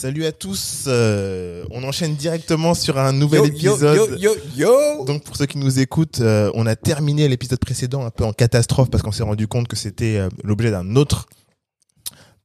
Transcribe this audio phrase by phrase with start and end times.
[0.00, 0.84] Salut à tous.
[0.86, 3.96] euh, on enchaîne directement sur un nouvel Yo, épisode.
[3.96, 4.66] Yo, yo, yo,
[4.98, 5.04] yo.
[5.04, 8.32] Donc pour ceux qui nous écoutent, euh, on a terminé l'épisode précédent un peu en
[8.32, 11.28] catastrophe parce qu'on s'est rendu compte que c'était euh, l'objet d'un autre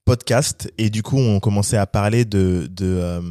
[0.04, 3.22] podcast et du coup on commençait à parler de, de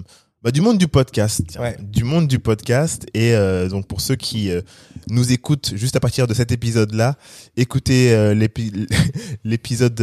[0.42, 1.76] bah, du monde du podcast, tiens, Ouais.
[1.78, 4.62] du monde du podcast et euh, donc pour ceux qui euh,
[5.08, 7.16] nous écoutent juste à partir de cet épisode-là,
[7.58, 8.86] écoutez euh, l'épi-
[9.44, 10.02] l'épisode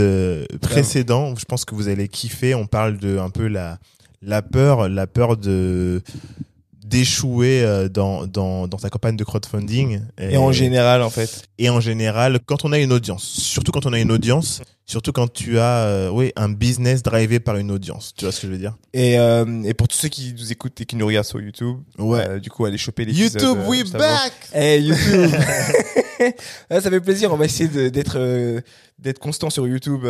[0.62, 1.36] précédent.
[1.36, 2.54] Je pense que vous allez kiffer.
[2.54, 3.80] On parle de un peu la
[4.22, 6.02] la peur, la peur de
[6.86, 10.02] d'échouer euh, dans, dans, dans sa campagne de crowdfunding.
[10.20, 11.44] Et en général, en fait.
[11.58, 15.12] et en général, quand on a une audience, surtout quand on a une audience, surtout
[15.14, 18.14] quand tu as euh, oui, un business drivé par une audience.
[18.16, 18.76] Tu vois ce que je veux dire?
[18.94, 21.78] Et, euh, et pour tous ceux qui nous écoutent et qui nous regardent sur YouTube,
[21.98, 22.28] Ouais.
[22.28, 23.42] euh, du coup, allez choper l'épisode.
[23.42, 25.32] YouTube, we back Hey YouTube
[26.70, 28.62] Ah, Ça fait plaisir, on va essayer d'être
[29.00, 30.02] d'être constant sur YouTube,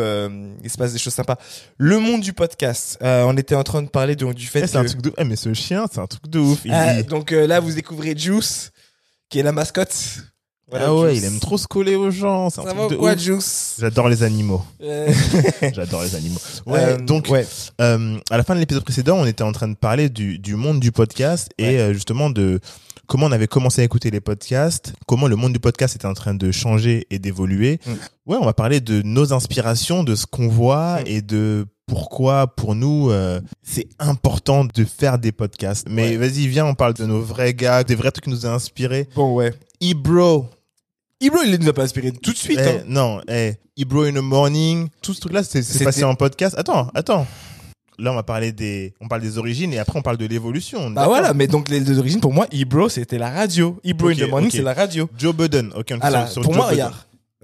[0.62, 1.36] il se passe des choses sympas.
[1.78, 4.76] Le monde du podcast, on était en train de parler donc, du fait Eh, C'est
[4.76, 4.88] un que...
[4.88, 5.12] truc de...
[5.16, 6.60] eh, mais ce chien, c'est un truc de ouf.
[6.66, 8.70] Il- Ah, donc là, vous découvrez Juice,
[9.30, 9.94] qui est la mascotte.
[10.72, 11.22] Voilà, ah ouais, Juice.
[11.22, 12.50] il aime trop se coller aux gens.
[12.50, 13.18] C'est un Ça truc va de quoi, ouf.
[13.20, 13.76] Juice?
[13.78, 14.62] J'adore les animaux.
[14.82, 15.12] Euh,
[15.74, 16.40] J'adore les animaux.
[16.66, 17.46] Ouais, euh, donc ouais.
[17.80, 20.56] euh, à la fin de l'épisode précédent, on était en train de parler du, du
[20.56, 21.78] monde du podcast et Ouais.
[21.78, 22.58] euh, justement de
[23.06, 26.14] comment on avait commencé à écouter les podcasts, comment le monde du podcast était en
[26.14, 27.78] train de changer et d'évoluer.
[27.86, 27.90] Mm.
[28.26, 31.06] Ouais, on va parler de nos inspirations, de ce qu'on voit Mm.
[31.06, 35.86] et de pourquoi pour nous euh, c'est important de faire des podcasts.
[35.90, 36.16] Mais Ouais.
[36.16, 39.08] vas-y, viens, on parle de nos vrais gars, des vrais trucs qui nous ont inspirés.
[39.14, 39.52] Bon, ouais.
[39.82, 40.46] Ebro.
[41.22, 42.58] Ibro, il nous a pas inspiré tout de suite.
[42.62, 42.82] Eh, hein.
[42.86, 46.54] Non, eh, Ebro in the morning, tout ce truc-là, c'est passé en podcast.
[46.58, 47.26] Attends, attends.
[47.98, 50.88] Là, on va parler des, on parle des origines et après on parle de l'évolution.
[50.90, 53.78] Bah D'accord voilà, mais donc les deux origines, pour moi, Ibro, c'était la radio.
[53.84, 54.54] Ibro Ok, in the morning, ok.
[54.56, 55.08] c'est la radio.
[55.16, 55.72] Joe Budden.
[55.76, 56.86] Ok, on Ah là, pour Joe moi, Budden.
[56.86, 56.94] regarde.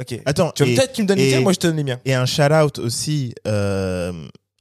[0.00, 0.20] Ok.
[0.26, 1.76] Attends, Tu veux et, peut-être tu me donnes les et- tiens, moi je te donne
[1.76, 2.00] les miens.
[2.04, 4.12] et un shout out aussi, euh,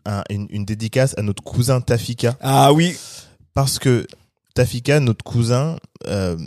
[0.06, 2.96] un- une, une dédicace à notre cousin Tafika Ah oui.
[3.54, 4.06] parce que
[4.56, 5.78] Tafika, notre cousin,
[6.08, 6.38] euh,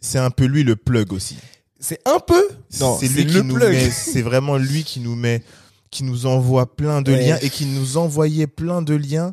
[0.00, 1.36] c'est un peu lui le plug aussi.
[1.78, 2.42] C'est un peu?
[2.80, 3.72] Non, c'est lui qui le nous plug.
[3.72, 5.42] met, c'est vraiment lui qui nous met,
[5.90, 7.26] qui nous envoie plein de Ouais.
[7.28, 9.32] liens et qui nous envoyait plein de liens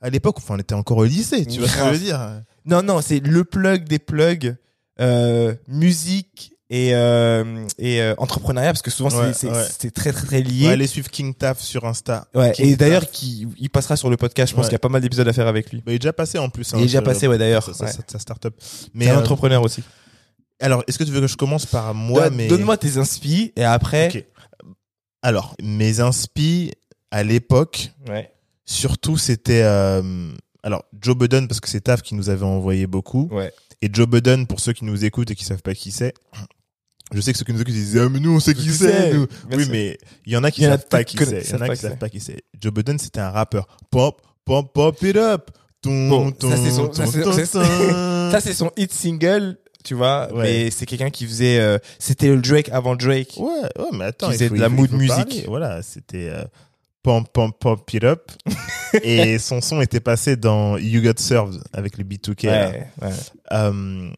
[0.00, 0.36] à l'époque.
[0.38, 3.00] Enfin, on était encore au lycée, tu vois ce que je veux dire Non, non,
[3.00, 4.56] c'est le plug des plugs,
[5.00, 9.64] euh, musique et, euh, et euh, entrepreneuriat, parce que souvent c'est- Ouais, c'est ouais.
[9.78, 10.66] c'est très très très lié.
[10.66, 12.26] Ouais, allez suivre King Taf sur Insta.
[12.34, 14.50] Ouais, King et d'ailleurs, qui, il passera sur le podcast.
[14.50, 15.78] Je pense qu'il y a pas mal d'épisodes à faire avec lui.
[15.86, 16.72] Bah, il est déjà passé en plus.
[16.74, 17.70] hein, il est déjà sur- passé, ouais, d'ailleurs.
[17.74, 18.54] Sa, start-up.
[18.94, 19.82] Mais un entrepreneur aussi.
[20.64, 22.48] Alors, est-ce que tu veux que je commence par moi mais...
[22.48, 24.08] Donne-moi tes inspi et après.
[24.08, 24.24] Ok.
[25.22, 26.72] Alors, mes inspi
[27.10, 28.30] à l'époque, Ouais.
[28.64, 30.32] surtout, c'était euh,
[30.62, 33.28] alors Joe Budden parce que c'est Taf qui nous avait envoyé beaucoup.
[33.30, 33.52] Ouais.
[33.82, 36.14] Et Joe Budden, pour ceux qui nous écoutent et qui savent pas qui c'est,
[37.14, 39.14] je sais que ceux qui nous écoutent disent ah mais nous on sait qui c'est.
[39.52, 41.42] Oui mais il y en a qui savent pas qui c'est.
[41.42, 42.42] Il y en a qui savent pas qui c'est.
[42.60, 43.66] Joe Budden c'était un rappeur.
[43.90, 45.50] Pop pop pop it up.
[45.82, 46.90] Ton, ça, c'est son-
[48.54, 50.32] son hit single, tu vois.
[50.34, 50.42] Ouais.
[50.42, 51.58] Mais c'est quelqu'un qui faisait.
[51.60, 53.34] euh, C'était le Drake avant Drake.
[53.38, 53.46] Ouais,
[53.78, 55.44] ouais, mais attends, Qui il faisait faut- de la mood parler.
[55.46, 56.42] Voilà, c'était euh,
[57.02, 58.30] Pump Pump Pump It Up.
[59.02, 62.46] et son son était passé dans You Got Served avec les B2K.
[62.46, 62.70] là.
[62.70, 63.10] Ouais, ouais.
[63.52, 64.10] Euh,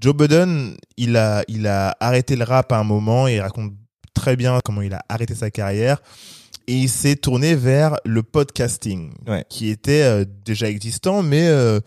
[0.00, 3.72] Joe Budden, il a, il a arrêté le rap à un moment et il raconte
[4.14, 6.02] très bien comment il a arrêté sa carrière.
[6.68, 9.44] Et il s'est tourné vers le podcasting, Ouais.
[9.48, 11.78] qui était euh, déjà existant, mais euh,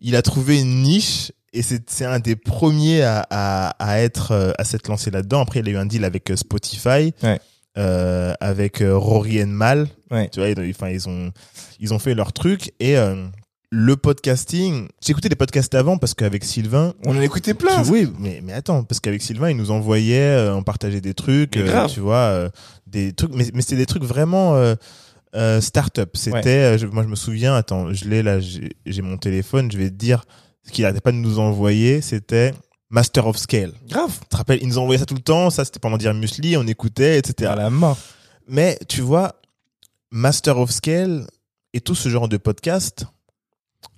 [0.00, 4.52] il a trouvé une niche et c'est un des premiers à, à, à être euh,
[4.58, 5.40] à s'être lancé là-dedans.
[5.40, 7.40] Après, il a eu un deal avec euh, Spotify, Ouais.
[7.78, 9.86] euh, avec Rory and Mal.
[10.10, 10.28] Ouais.
[10.30, 11.30] Tu vois, ils, enfin, ils ont
[11.80, 13.24] ils ont fait leur truc et euh,
[13.70, 14.88] le podcasting.
[15.08, 17.82] Écouté des podcasts avant parce qu'avec Sylvain, On en écoutait plein.
[17.82, 21.14] tu- oui, mais, mais attends, parce qu'avec Sylvain, il nous envoyait, euh, on partageait des
[21.14, 21.52] trucs,
[21.92, 22.50] tu vois,
[22.86, 24.54] des trucs, mais, mais c'était des trucs vraiment
[25.60, 26.10] start-up.
[26.14, 26.86] C'était, Ouais.
[26.92, 30.24] moi je me souviens, attends, je l'ai là, j'ai mon téléphone, je vais te dire
[30.66, 32.52] ce qu'il arrêtait pas de nous envoyer, c'était
[32.90, 33.72] Master of Scale.
[33.88, 34.18] Grave.
[34.22, 36.56] Tu te rappelles, il nous envoyait ça tout le temps, ça c'était pendant dire Musli,
[36.56, 37.50] on écoutait, etc.
[37.52, 37.96] À la main.
[38.48, 39.34] Mais tu vois,
[40.10, 41.26] Master of Scale
[41.72, 43.06] et tout ce genre de podcast,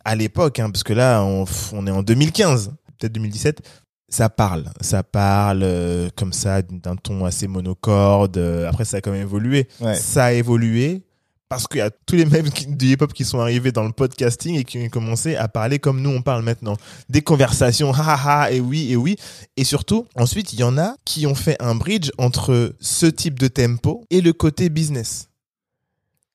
[0.05, 3.61] à l'époque, hein, parce que là, on, on est en 2015, peut-être 2017,
[4.09, 4.65] ça parle.
[4.81, 8.39] Ça parle euh, comme ça, d'un ton assez monocorde.
[8.39, 9.69] euh, après, ça a quand même évolué.
[9.81, 9.97] Ouais.
[9.97, 11.03] Ça a évolué
[11.49, 14.57] parce qu'il y a tous les qui- du hip-hop qui sont arrivés dans le podcasting
[14.57, 16.77] et qui ont commencé à parler comme nous on parle maintenant.
[17.09, 19.17] Des conversations, ha ha, ha, et oui, et oui.
[19.57, 23.39] Et surtout, ensuite, il y en a qui ont fait un bridge entre ce type
[23.39, 25.29] de tempo et le côté business.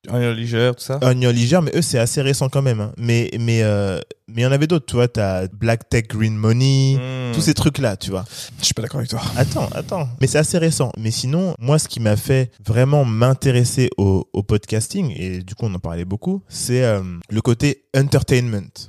[0.10, 0.98] On Leisure, tout ça?
[1.04, 2.80] On Your Leisure, mais eux, c'est assez récent quand même.
[2.82, 2.92] hein.
[2.98, 5.08] Mais mais euh, mais il y en avait d'autres, tu vois.
[5.08, 7.36] T'as Black Tech Green Money, Hmm.
[7.36, 8.26] tous ces trucs-là, tu vois.
[8.60, 9.22] Je suis pas d'accord avec toi.
[9.38, 10.10] Attends, attends.
[10.20, 10.92] Mais c'est assez récent.
[10.98, 15.66] Mais sinon, moi, ce qui m'a fait vraiment m'intéresser au, au podcasting, et du coup,
[15.66, 18.88] on en parlait beaucoup, c'est euh, le côté entertainment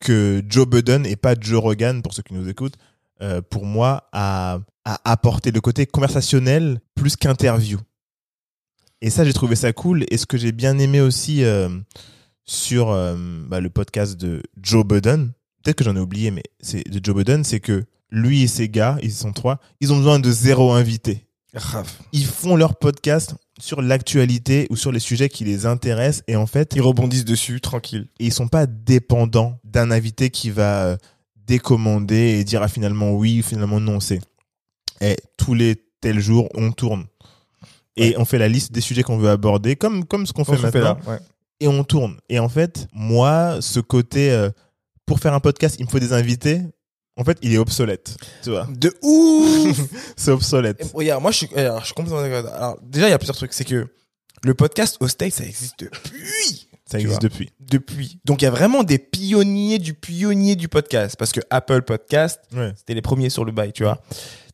[0.00, 2.76] que Joe Budden et pas Joe Rogan, pour ceux qui nous écoutent,
[3.22, 7.78] euh, pour moi, a, a apporté le côté conversationnel plus qu'interview.
[9.02, 10.04] Et ça, j'ai trouvé ça cool.
[10.10, 11.68] Et ce que j'ai bien aimé aussi euh,
[12.44, 13.16] sur euh,
[13.46, 15.32] bah, le podcast de Joe Budden,
[15.62, 18.68] peut-être que j'en ai oublié, mais c'est de Joe Budden, c'est que lui et ses
[18.68, 21.26] gars, ils sont trois, ils ont besoin de zéro invité.
[22.12, 26.46] Ils font leur podcast sur l'actualité ou sur les sujets qui les intéressent et en
[26.46, 28.08] fait, Ils rebondissent dessus, tranquille.
[28.18, 30.96] ils sont pas dépendants d'un invité qui va euh,
[31.46, 34.20] décommander et dire ah, finalement oui, finalement non, c'est
[35.00, 37.06] eh, tous les tels jours on tourne.
[37.96, 40.56] Et on fait la liste des sujets qu'on veut aborder, comme, comme ce qu'on fait
[40.56, 41.10] fait maintenant là.
[41.12, 41.18] Ouais.
[41.60, 42.18] et on tourne.
[42.28, 44.50] Et en fait, moi, ce côté, euh,
[45.06, 46.60] pour faire un podcast, il me faut des invités.
[47.18, 48.14] En fait, il est obsolète.
[48.42, 49.78] Tu vois, De ouf
[50.16, 50.82] c'est obsolète.
[50.82, 52.52] Et Regarde, moi je suis, alors, je suis complètement d'accord.
[52.52, 53.54] Alors, déjà, il y a plusieurs trucs.
[53.54, 53.86] C'est que
[54.42, 56.68] le podcast au States, ça existe depuis.
[56.88, 57.28] Ça existe vois.
[57.30, 57.50] depuis.
[57.58, 58.20] Depuis.
[58.26, 61.16] Donc, il y a vraiment des pionniers du pionnier du podcast.
[61.16, 62.72] Parce que Apple Podcast, Ouais.
[62.76, 64.00] c'était les premiers sur le bail, tu vois.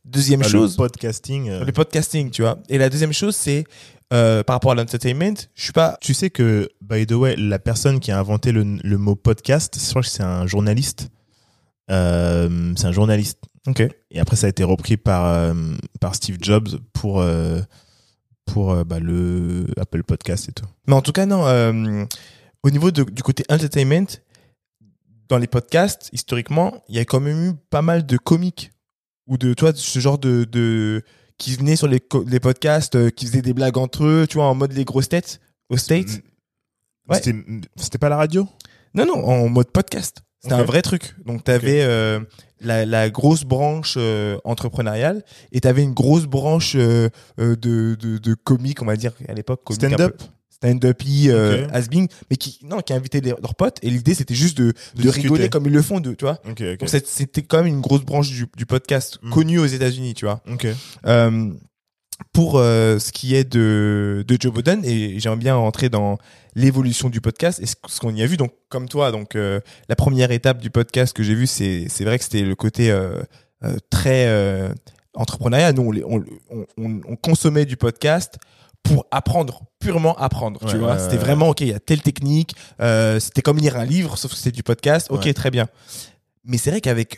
[0.05, 1.49] Deuxième chose, le podcasting.
[1.49, 2.59] euh, le podcasting, tu vois.
[2.69, 3.63] Et la deuxième chose, c'est
[4.11, 5.97] euh, par rapport à l'entertainment, je suis pas.
[6.01, 9.77] Tu sais que, by the way, la personne qui a inventé le, le mot podcast,
[9.81, 11.09] je crois que c'est un journaliste.
[11.89, 13.39] Euh, c'est un journaliste.
[13.65, 13.81] Ok.
[14.11, 15.53] Et après, ça a été repris par,
[16.01, 17.23] par Steve Jobs pour,
[18.45, 20.65] pour bah, le Apple Podcast et tout.
[20.87, 21.47] Mais en tout cas, non.
[21.47, 22.03] euh,
[22.61, 24.05] au niveau de- du côté entertainment,
[25.29, 28.71] dans les podcasts, historiquement, il y a quand même eu pas mal de comiques
[29.27, 31.03] ou de, toi, ce genre de, de
[31.37, 34.45] qui venaient sur les, les podcasts, euh, qui faisaient des blagues entre eux, tu vois,
[34.45, 35.39] en mode les grosses têtes
[35.69, 35.75] au.
[35.75, 37.21] Ouais.
[37.75, 38.47] C'était pas la radio?
[38.93, 40.23] Non, non, en mode podcast.
[40.41, 41.15] C'était un vrai truc.
[41.25, 42.19] Donc, t'avais euh,
[42.59, 48.81] la, la grosse branche euh, entrepreneuriale et t'avais une grosse branche de, de, de comiques,
[48.81, 49.61] on va dire, à l'époque.
[49.71, 50.21] Stand-up?
[50.69, 54.57] Stand-up euh, has-been, mais qui non qui invitaient les- leurs potes et l'idée c'était juste
[54.57, 56.39] de, de, rigoler comme ils le font de tu vois.
[56.77, 59.29] Donc c'était quand même une grosse branche du, du podcast Mm.
[59.31, 60.41] connue aux États-Unis tu vois.
[61.05, 61.49] Euh,
[62.31, 66.17] pour euh, ce qui est de, de Joe Budden et j'aimerais bien rentrer dans
[66.55, 68.37] l'évolution du podcast et ce, ce qu'on y a vu.
[68.37, 72.05] Donc comme toi donc euh, la première étape du podcast que j'ai vu c'est c'est
[72.05, 72.95] vrai que c'était le côté
[73.89, 74.71] très
[75.15, 78.37] entrepreneuriat nous on, les- on, on, on- on consommait du podcast
[78.83, 82.55] pour apprendre purement apprendre tu vois ouais, c'était vraiment ok il y a telle technique
[82.81, 85.67] euh, c'était comme lire un livre sauf que c'était du podcast ok très bien
[86.43, 87.17] mais c'est vrai qu'avec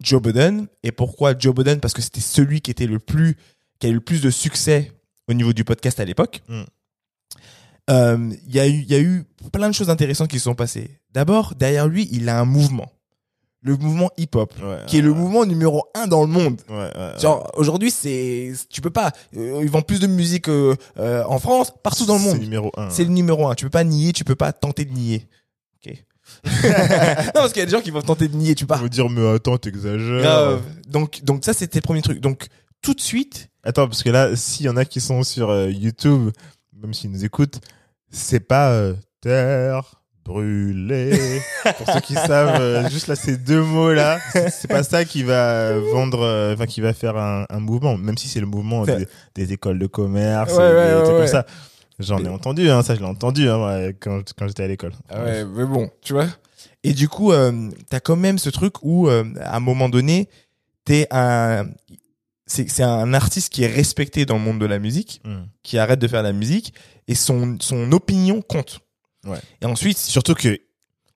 [0.00, 1.80] Joe Budden et pourquoi Joe Budden?
[1.80, 3.36] Parce que c'était celui qui était le plus
[3.80, 4.92] qui a eu le plus de succès
[5.28, 6.40] au niveau du podcast à l'époque.
[6.48, 6.62] Mm.
[7.90, 10.44] Euh, Il y, a eu- il y a eu plein de choses intéressantes qui se
[10.44, 11.00] sont passées.
[11.12, 12.92] D'abord, derrière lui, il a un mouvement.
[13.60, 16.60] Le mouvement hip-hop, Ouais, qui est le mouvement numéro un dans le monde.
[17.18, 21.40] Genre, aujourd'hui, c'est, tu peux pas, euh, ils vendent plus de musique euh, euh, en
[21.40, 22.38] France, partout dans le C'est monde.
[22.40, 22.88] numéro un.
[22.88, 23.54] C'est le numéro un.
[23.56, 25.28] Tu peux pas nier, tu peux pas tenter de nier.
[25.84, 25.92] Ok.
[26.44, 28.76] non, parce qu'il y a des gens qui vont tenter de nier, tu pas.
[28.76, 30.22] va dire, mais attends, t'exagères.
[30.22, 30.62] Grave.
[30.88, 32.20] Donc, donc ça, c'était le premier truc.
[32.20, 32.46] Donc,
[32.80, 35.68] tout de suite, Attends, parce que là, s'il y en a qui sont sur euh,
[35.68, 36.30] YouTube,
[36.80, 37.60] même s'ils nous écoutent,
[38.10, 39.97] c'est pas euh, terre
[40.28, 41.40] brûlée.
[41.78, 44.18] Pour ceux qui savent, euh, juste là, ces deux mots-là,
[44.50, 48.16] c'est pas ça qui va vendre, euh, enfin, qui va faire un, un mouvement, même
[48.18, 51.12] si c'est le mouvement des, des écoles de commerce, Ouais, et ouais, des ouais, trucs
[51.14, 51.18] ouais.
[51.18, 51.46] comme ça.
[51.98, 54.92] J'en ai entendu, hein, ça, je l'ai entendu hein, quand, quand j'étais à l'école.
[55.08, 56.26] Ah ouais, mais bon, tu vois.
[56.84, 60.28] Et du coup, euh, t'as quand même ce truc où, euh, à un moment donné,
[60.84, 61.66] t'es un,
[62.46, 65.46] c'est, un artiste qui est respecté dans le monde de la musique, Hmm.
[65.64, 66.72] qui arrête de faire de la musique,
[67.08, 68.78] et son, son opinion compte.
[69.24, 69.38] Ouais.
[69.60, 70.58] Et ensuite, Surtout que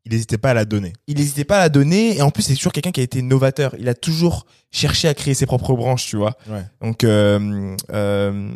[0.04, 0.92] il n'hésitait pas à la donner.
[1.06, 3.23] il n'hésitait pas à la donner, et en plus, c'est toujours quelqu'un qui a été
[3.23, 3.76] novateur.
[3.78, 6.37] Il a toujours cherché à créer ses propres branches, tu vois.
[6.49, 6.64] Ouais.
[6.80, 8.50] Donc, euh, euh,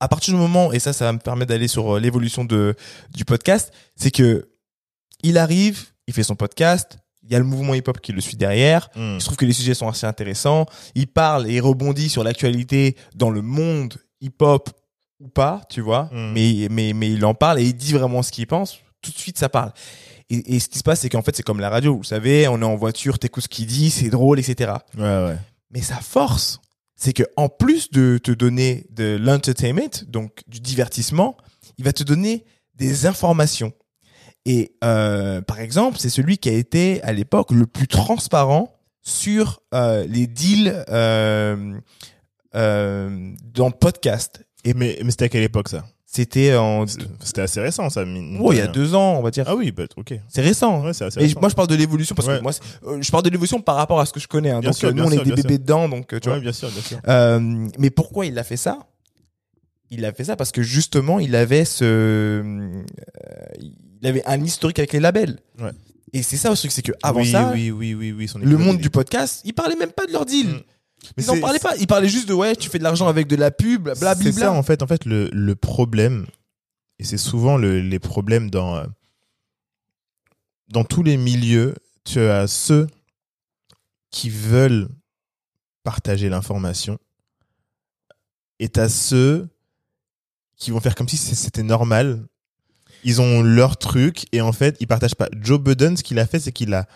[0.00, 2.74] à partir du moment, et ça, ça va me permettre d'aller sur euh, l'évolution de
[3.14, 4.50] du podcast, c'est que
[5.22, 8.36] il arrive, il fait son podcast, il y a le mouvement hip-hop qui le suit
[8.36, 8.90] derrière.
[8.96, 10.66] Il se trouve que les sujets sont assez intéressants.
[10.94, 14.68] Il parle et rebondit sur l'actualité dans le monde hip-hop
[15.24, 16.10] ou pas, tu vois.
[16.12, 16.32] Mm.
[16.32, 18.78] Mais, mais, mais il en parle et il dit vraiment ce qu'il pense.
[19.02, 19.72] Tout de suite, ça parle.
[20.30, 21.96] Et, et ce qui se passe, c'est qu'en fait, c'est comme la radio.
[21.96, 24.72] Vous savez, on est en voiture, t'écoutes ce qu'il dit, c'est drôle, etc.
[24.96, 25.36] Ouais, ouais.
[25.70, 26.60] Mais sa force,
[26.96, 31.36] c'est que en plus de te donner de l'entertainment, donc du divertissement,
[31.78, 32.44] il va te donner
[32.76, 33.72] des informations.
[34.46, 39.60] Et euh, par exemple, c'est celui qui a été à l'époque le plus transparent sur
[39.74, 41.80] euh, les deals euh,
[42.52, 44.43] dans le podcast.
[44.64, 45.84] Et mais, mais c'était à quelle époque ça?
[46.06, 48.04] C'était en, C'était assez récent, ça.
[48.04, 49.44] mine oh, il y a deux ans, on va dire.
[49.48, 50.14] Ah oui, bah, ok.
[50.28, 50.84] C'est récent.
[50.84, 52.38] Ouais, c'est assez Et moi, je parle de l'évolution parce Ouais.
[52.38, 52.52] que moi,
[52.86, 54.50] euh, je parle de l'évolution par rapport à ce que je connais.
[54.50, 54.60] hein.
[54.60, 55.58] Donc, sûr, euh, nous, on est des bébés sûr.
[55.58, 56.40] dedans, donc euh, tu Ouais, vois.
[56.40, 56.98] bien sûr, bien sûr.
[57.08, 58.78] Euh, mais pourquoi il a fait ça?
[59.90, 62.82] Il a fait ça parce que justement, il avait ce, euh,
[63.60, 65.38] il avait un historique avec les labels.
[65.60, 65.70] Ouais.
[66.12, 68.56] Et c'est ça aussi, c'est que avant oui, ça, oui, oui, oui, oui, son le
[68.56, 70.46] monde du podcast, il parlait même pas de leur deal.
[70.48, 70.60] Mm.
[71.16, 71.76] Mais Ils en c'est- parlaient pas.
[71.76, 74.22] Ils parlaient juste de ouais, tu fais de l'argent avec de la pub, blablabla.
[74.24, 76.26] C'est ça en fait, en fait le, le problème,
[76.98, 78.84] et c'est souvent le- les problèmes dans euh,
[80.68, 81.74] dans tous les milieux.
[82.04, 82.86] Tu as ceux
[84.10, 84.88] qui veulent
[85.82, 86.98] partager l'information,
[88.58, 89.48] et tu as ceux
[90.56, 92.24] qui vont faire comme si c'était normal.
[93.06, 95.28] Ils ont leur truc et en fait ils partagent pas.
[95.40, 96.86] Joe Budden, ce qu'il a fait, c'est qu'il a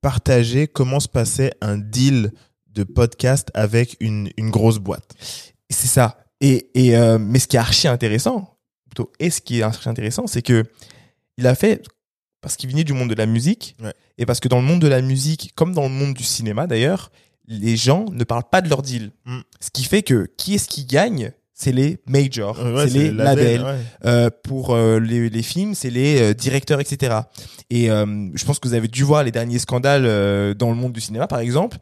[0.00, 2.32] partagé comment se passait un deal
[2.74, 5.14] de podcast avec une, une grosse boîte.
[5.70, 6.18] C'est ça.
[6.40, 8.56] Et, et euh, mais ce qui est archi intéressant,
[8.90, 10.64] plutôt, et ce qui est archi intéressant, c'est que
[11.38, 11.82] il a fait
[12.40, 13.92] parce qu'il venait du monde de la musique Ouais.
[14.18, 16.66] et parce que dans le monde de la musique, comme dans le monde du cinéma
[16.66, 17.10] d'ailleurs,
[17.46, 19.12] les gens ne parlent pas de leur deal.
[19.24, 19.40] Mm.
[19.60, 21.32] Ce qui fait que qui est-ce qui gagne?
[21.54, 23.62] C'est les majors, ouais, c'est les labels.
[23.62, 23.76] ouais.
[24.04, 27.20] Euh, pour euh, les, les films, c'est les euh, directeurs, etc.
[27.70, 31.00] Et je pense que vous avez dû voir les derniers scandales dans le monde du
[31.00, 31.76] cinéma, par exemple,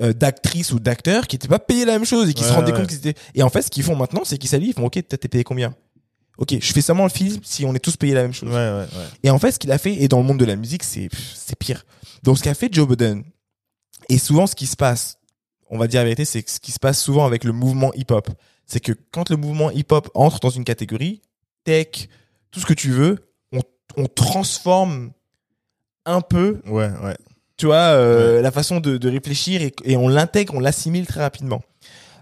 [0.00, 2.72] euh, d'actrices ou d'acteurs qui n'étaient pas payés la même chose et qui se rendaient
[2.72, 2.78] ouais.
[2.78, 3.20] compte qu'ils étaient.
[3.34, 5.28] Et en fait, ce qu'ils font maintenant, c'est qu'ils s'allient, ils font OK, toi, t'es
[5.28, 5.74] payé combien?
[6.38, 8.48] Ok, je fais seulement le film si on est tous payés la même chose.
[8.48, 8.86] Ouais.
[9.24, 11.08] Et en fait, ce qu'il a fait, et dans le monde de la musique, c'est
[11.58, 11.84] pire.
[12.22, 13.24] Donc, ce qu'a fait Joe Budden,
[14.08, 15.18] et souvent ce qui se passe,
[15.70, 18.30] on va dire la vérité, c'est ce qui se passe souvent avec le mouvement hip-hop,
[18.66, 21.22] c'est que quand le mouvement hip-hop entre dans une catégorie,
[21.64, 22.08] tech,
[22.50, 23.18] tout ce que tu veux,
[23.52, 23.60] on,
[23.96, 25.10] on transforme
[26.06, 27.16] un peu, Ouais, ouais.
[27.58, 31.20] Tu vois, euh, la façon de, de réfléchir et, et on l'intègre, on l'assimile très
[31.20, 31.60] rapidement.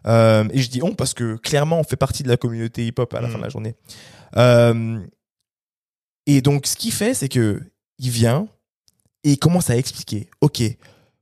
[0.07, 3.13] Euh, et je dis on parce que clairement, on fait partie de la communauté hip-hop
[3.15, 3.31] à la Mm.
[3.33, 3.75] fin de la journée.
[4.37, 4.99] Euh,
[6.27, 7.61] et donc, ce qu'il fait, c'est que
[7.99, 8.49] il vient
[9.25, 10.29] et il commence à expliquer.
[10.41, 10.63] Ok,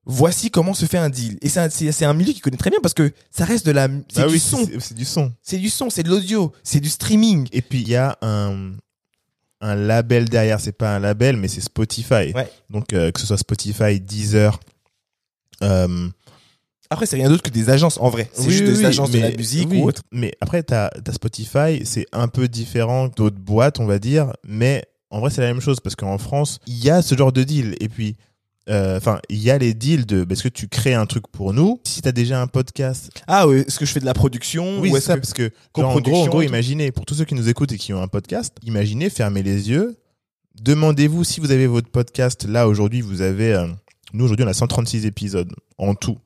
[0.05, 1.39] voici comment se fait un deal.
[1.43, 3.71] Et c'est un, c'est, un milieu qu'il connaît très bien parce que ça reste de
[3.73, 5.33] la, c'est Ah du oui, son, c'est du son.
[5.43, 7.49] c'est du son, c'est de l'audio, c'est du streaming.
[7.53, 8.73] Et puis il y a un
[9.65, 12.33] un label derrière, c'est pas un label mais c'est Spotify.
[12.35, 12.51] Ouais.
[12.71, 14.61] Donc euh, que ce soit Spotify, Deezer
[15.63, 16.09] euh,
[16.91, 18.31] Après, c'est rien d'autre que des agences en vrai.
[18.35, 20.03] C'est oui, juste oui, des oui, agences de la musique ou autre.
[20.13, 24.85] Mais après t'as as Spotify, c'est un peu différent d'autres boîtes, on va dire, mais
[25.11, 27.43] en vrai c'est la même chose parce qu'en France, il y a ce genre de
[27.43, 28.17] deal et puis
[28.71, 31.53] euh, enfin, il y a les deals de est-ce que tu crées un truc pour
[31.53, 31.81] nous?
[31.85, 34.81] Si tu as déjà un podcast, Ah oui, est-ce que je fais de la production
[34.81, 37.15] Oui, ou ça, que- parce que genre, en gros, en gros, et imaginez, pour tous
[37.15, 39.97] ceux qui nous écoutent et qui ont un podcast, imaginez, fermez les yeux,
[40.61, 43.67] demandez-vous si vous avez votre podcast, là, aujourd'hui, vous avez, euh,
[44.13, 46.19] nous, aujourd'hui, on a 136 épisodes, en tout,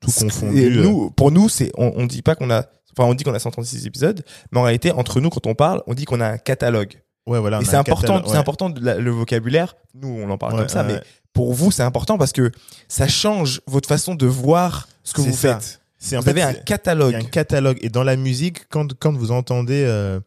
[0.00, 0.62] tout Et confondu.
[0.78, 0.82] euh.
[0.82, 2.64] nous, pour nous, c'est, on, on dit pas qu'on a,
[2.96, 5.82] enfin, on dit qu'on a 136 épisodes, mais en réalité, entre nous, quand on parle,
[5.86, 6.94] on dit qu'on a un catalogue.
[7.26, 9.76] ouais, voilà, et c'est important, c'est important de la- le vocabulaire.
[9.94, 11.00] Nous, on en parle Ouais, comme ça, ouais, mais
[11.34, 12.50] pour vous, c'est important parce que
[12.88, 15.58] ça change votre façon de voir ce que vous ça.
[15.58, 15.80] faites.
[15.98, 17.12] C'est en Vous fait, avez un catalogue.
[17.12, 17.78] y a un catalogue.
[17.82, 20.20] Et dans la musique, quand, quand vous entendez euh,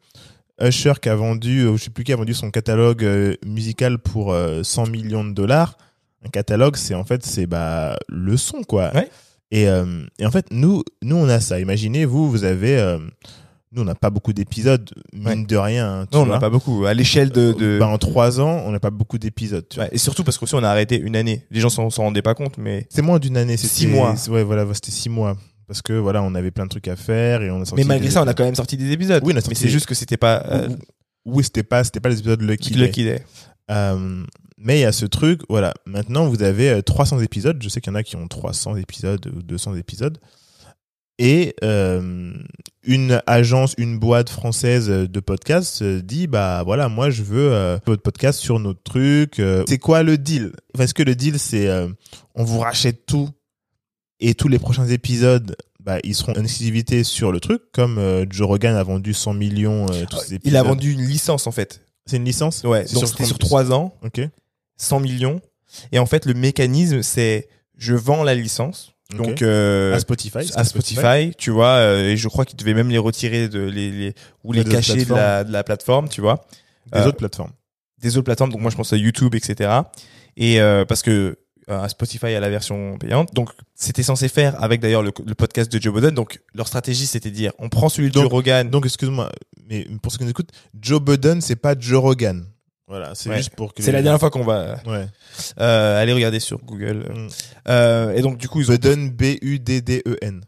[0.62, 4.00] Usher qui a vendu, euh, je sais plus qui a vendu son catalogue euh, musical
[4.00, 5.78] pour euh, 100 millions de dollars,
[6.26, 8.92] un catalogue, c'est en fait, c'est bah, le son, quoi.
[8.96, 9.08] Ouais.
[9.52, 11.60] Et, euh, et en fait, nous, nous, on a ça.
[11.60, 12.98] Imaginez, vous, vous avez, euh,
[13.74, 15.46] nous, on n'a pas beaucoup d'épisodes, mine Ouais.
[15.46, 16.02] de rien.
[16.02, 16.86] hein, tu Non, on n'a pas beaucoup.
[16.86, 17.78] À l'échelle de, de...
[17.80, 19.66] Bah, en trois ans, on n'a pas beaucoup d'épisodes.
[19.78, 21.46] Ouais, et surtout parce qu'aussi, on a arrêté une année.
[21.52, 22.88] Les gens s'en, s'en rendaient pas compte, mais.
[22.90, 23.58] C'est moins d'une année.
[23.58, 24.16] Six c'était- mois.
[24.30, 25.36] Ouais, voilà, c'était six mois.
[25.68, 27.88] Parce que voilà, on avait plein de trucs à faire et on a sorti Mais
[27.88, 29.22] malgré des- ça, on a quand même sorti des épisodes.
[29.26, 30.70] Oui, on a mais sorti c'est des- juste que c'était pas, euh,
[31.26, 32.72] Oui, c'était pas, c'était pas les épisodes Lucky.
[32.72, 32.80] Day.
[32.80, 33.22] Lucky Day.
[33.70, 34.24] Euh,
[34.58, 35.74] mais il y a ce truc, voilà.
[35.86, 37.62] Maintenant, vous avez euh, 300 épisodes.
[37.62, 40.18] Je sais qu'il y en a qui ont 300 épisodes ou 200 épisodes.
[41.20, 42.32] Et euh,
[42.88, 47.78] une agence, une boîte française de podcast se dit, bah voilà, moi je veux euh,
[47.86, 49.40] votre podcast sur notre truc.
[49.40, 49.64] euh.
[49.68, 50.54] c'est quoi le deal?
[50.76, 51.88] Parce que le deal, c'est euh,
[52.36, 53.30] on vous rachète tout
[54.20, 58.26] et tous les prochains épisodes, bah, ils seront en exclusivité sur le truc, comme euh,
[58.30, 59.86] Joe Rogan a vendu 100 millions.
[59.92, 61.82] euh, tous ces Il a vendu une licence, en fait.
[62.08, 62.64] C'est une licence?
[62.64, 63.94] Ouais, donc sur c'était sur 30 trois ans.
[64.04, 64.22] Ok.
[64.78, 65.40] 100 millions.
[65.92, 68.94] Et en fait, le mécanisme, c'est je vends la licence.
[69.16, 70.40] Donc euh, à Spotify.
[70.56, 73.90] à Spotify, tu vois, euh, et je crois qu'ils devaient même les retirer de les,
[73.92, 76.46] les ou les cacher de la, de la plateforme, tu vois,
[76.92, 77.52] Des Euh, autres plateformes.
[78.02, 78.52] des autres plateformes.
[78.52, 79.72] Donc moi, je pense à YouTube, etc.
[80.36, 81.38] Et euh, parce que
[81.70, 83.34] euh, à Spotify, il y a la version payante.
[83.34, 86.14] Donc c'était censé faire avec d'ailleurs le, le podcast de Joe Budden.
[86.14, 88.70] Donc leur stratégie, c'était dire, on prend celui de Joe Rogan.
[88.70, 89.32] Donc, excuse-moi,
[89.70, 92.46] mais pour ceux qui nous écoutent, Joe Budden, c'est pas Joe Rogan.
[92.88, 93.38] Voilà, c'est Ouais.
[93.38, 93.84] juste pour que.
[93.84, 95.08] c'est la dernière fois qu'on va Ouais.
[95.60, 97.06] euh, aller regarder sur Google.
[97.14, 97.28] Mm.
[97.68, 100.42] Euh, et donc du coup, ils ont Budden, B-U-D-D-E-N.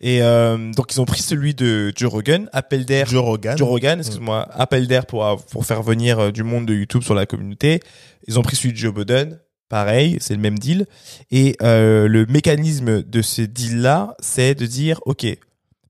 [0.00, 3.06] Et euh, donc ils ont pris celui de Joe Rogan, appel d'air.
[3.06, 3.58] Joe Rogan.
[3.58, 7.14] Joe Rogan, excuse-moi, appel d'air pour pour faire venir euh, du monde de YouTube sur
[7.14, 7.80] la communauté.
[8.26, 10.86] Ils ont pris celui de Joe Budden, pareil, c'est le même deal.
[11.30, 15.26] Et euh, le mécanisme de ce deal-là, c'est de dire, ok,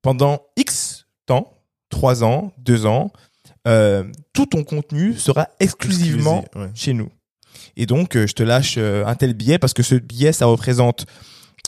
[0.02, 1.52] pendant X temps,
[1.88, 3.12] trois ans, deux ans,
[3.67, 6.71] euh, tout ton contenu sera exclusivement ouais.
[6.75, 7.09] chez nous.
[7.77, 10.47] Et donc, euh, je te lâche euh, un tel billet parce que ce billet, ça
[10.47, 11.07] représente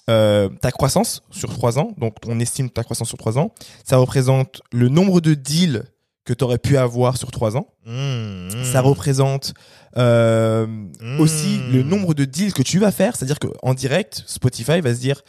[0.07, 1.93] ta croissance sur trois ans.
[1.99, 3.53] Donc, on estime ta croissance sur trois ans.
[3.85, 5.83] Ça représente le nombre de deals
[6.25, 7.67] que tu aurais pu avoir sur trois ans.
[7.85, 8.65] Mmh, mmh.
[8.65, 9.53] Ça représente
[9.99, 10.67] euh,
[11.01, 11.21] Mmh.
[11.21, 13.17] aussi le nombre de deals que tu vas faire.
[13.17, 15.23] C'est-à-dire qu'en direct, Spotify va se dire,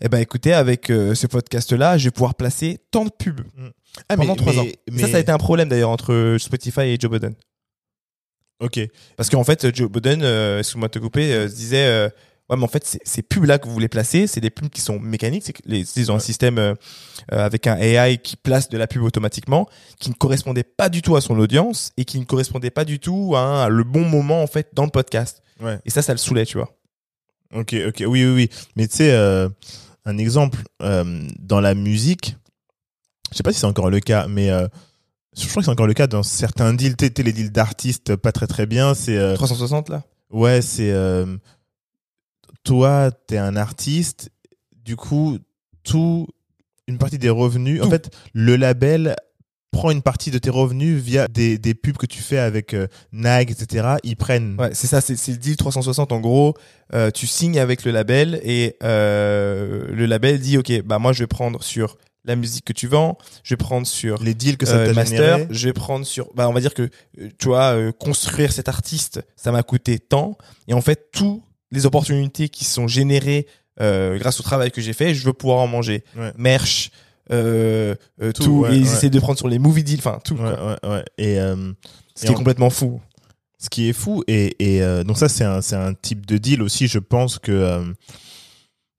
[0.00, 3.40] eh ben, écoutez, avec euh, ce podcast-là, je vais pouvoir placer tant de pubs
[4.08, 4.66] Ah, pendant trois ans.
[4.90, 7.34] mais- Ça, ça a été un problème d'ailleurs entre Spotify et Joe Budden.
[8.60, 8.80] Ok.
[9.16, 9.90] Parce qu'en fait, Joe
[10.22, 12.08] euh, excuse-moi de te couper, euh, se disait, euh,
[12.48, 14.98] ouais, mais en fait, ces- pubs-là que vous voulez placer, c'est des pubs qui sont
[15.00, 15.42] mécaniques.
[15.44, 16.74] C'est les, ils ont un système euh,
[17.32, 21.02] euh, avec un AI qui place de la pub automatiquement, qui ne correspondait pas du
[21.02, 24.04] tout à son audience et qui ne correspondait pas du tout à, un- le bon
[24.08, 25.42] moment en fait dans le podcast.
[25.60, 25.78] Ouais.
[25.84, 26.72] Et ça, ça le saoulait, tu vois.
[27.54, 28.50] Ok, ok, oui, oui, oui.
[28.76, 29.48] Mais tu sais, euh,
[30.04, 32.36] un exemple euh, dans la musique,
[33.30, 34.66] je sais pas si c'est encore le cas, mais euh,
[35.36, 38.32] je crois que c'est encore le cas dans certains deals, tu les deals d'artistes pas
[38.32, 38.94] très très bien.
[38.94, 40.02] C'est euh, 360 là?
[40.30, 40.92] ouais, c'est
[42.64, 44.30] toi, t'es un artiste,
[44.84, 45.38] du coup,
[45.82, 46.26] tout
[46.86, 47.82] une partie des revenus.
[47.82, 49.16] En fait, le label
[49.74, 52.86] prend une partie de tes revenus via des, des pubs que tu fais avec euh,
[53.12, 53.96] Nag, etc.
[54.04, 54.56] Ils prennent.
[54.58, 56.12] Ouais, c'est ça, c'est le deal 360.
[56.12, 56.54] En gros,
[56.94, 61.20] euh, tu signes avec le label et euh, le label dit, ok, bah moi je
[61.20, 64.64] vais prendre sur la musique que tu vends, je vais prendre sur Les deals que
[64.64, 65.46] ça euh, t'a master, généré.
[65.50, 66.88] je vais prendre sur, bah on va dire que
[67.38, 72.48] tu vois, construire cet artiste, ça m'a coûté tant, et en fait tous les opportunités
[72.48, 73.46] qui sont générées
[73.78, 76.32] grâce au travail que j'ai fait, je veux pouvoir en manger, Ouais.
[76.38, 76.90] merch,
[77.32, 78.92] euh, euh, tout, Tout, ouais, et ils ouais.
[78.92, 80.76] essaient de prendre sur les movie deals, enfin tout, quoi.
[81.18, 81.72] Et euh,
[82.14, 83.00] ce et qui est en- complètement fou.
[83.58, 86.86] ce qui est fou et, et euh, donc ça c'est un type de deal aussi
[86.86, 87.82] je pense que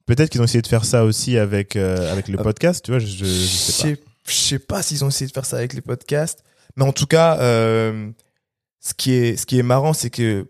[0.07, 3.05] peut-être qu'ils ont essayé de faire ça aussi avec avec le podcast tu vois je,
[3.05, 5.81] je, je sais sais je sais pas s'ils ont essayé de faire ça avec les
[5.81, 6.43] podcasts,
[6.75, 10.47] mais en tout cas, ce qui est ce qui est marrant, c'est que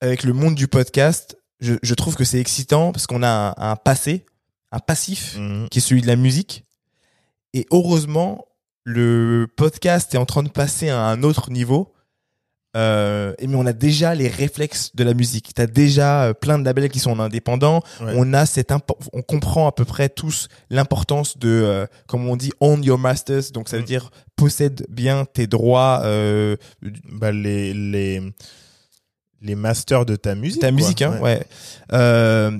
[0.00, 3.70] avec le monde du podcast, je, je trouve que c'est excitant parce qu'on a un,
[3.70, 4.26] un passé,
[4.74, 5.68] un passif pas Mhm.
[5.70, 6.64] qui est celui de la musique,
[7.52, 8.44] et heureusement,
[8.84, 11.90] le podcast est en train de passer à un autre niveau.
[12.76, 15.54] Euh, mais on a déjà les réflexes de la musique.
[15.54, 18.12] T'as déjà euh, plein de labels qui sont indépendants Ouais.
[18.16, 18.72] on a cette
[19.12, 23.52] on comprend à peu près tous l'importance de euh, comme on dit own your masters
[23.52, 23.86] donc ça veut Mm.
[23.86, 26.56] dire possède bien tes droits euh,
[27.12, 28.20] bah, les les
[29.40, 30.76] les masters de ta musique ta quoi.
[30.76, 31.46] musique hein, ouais,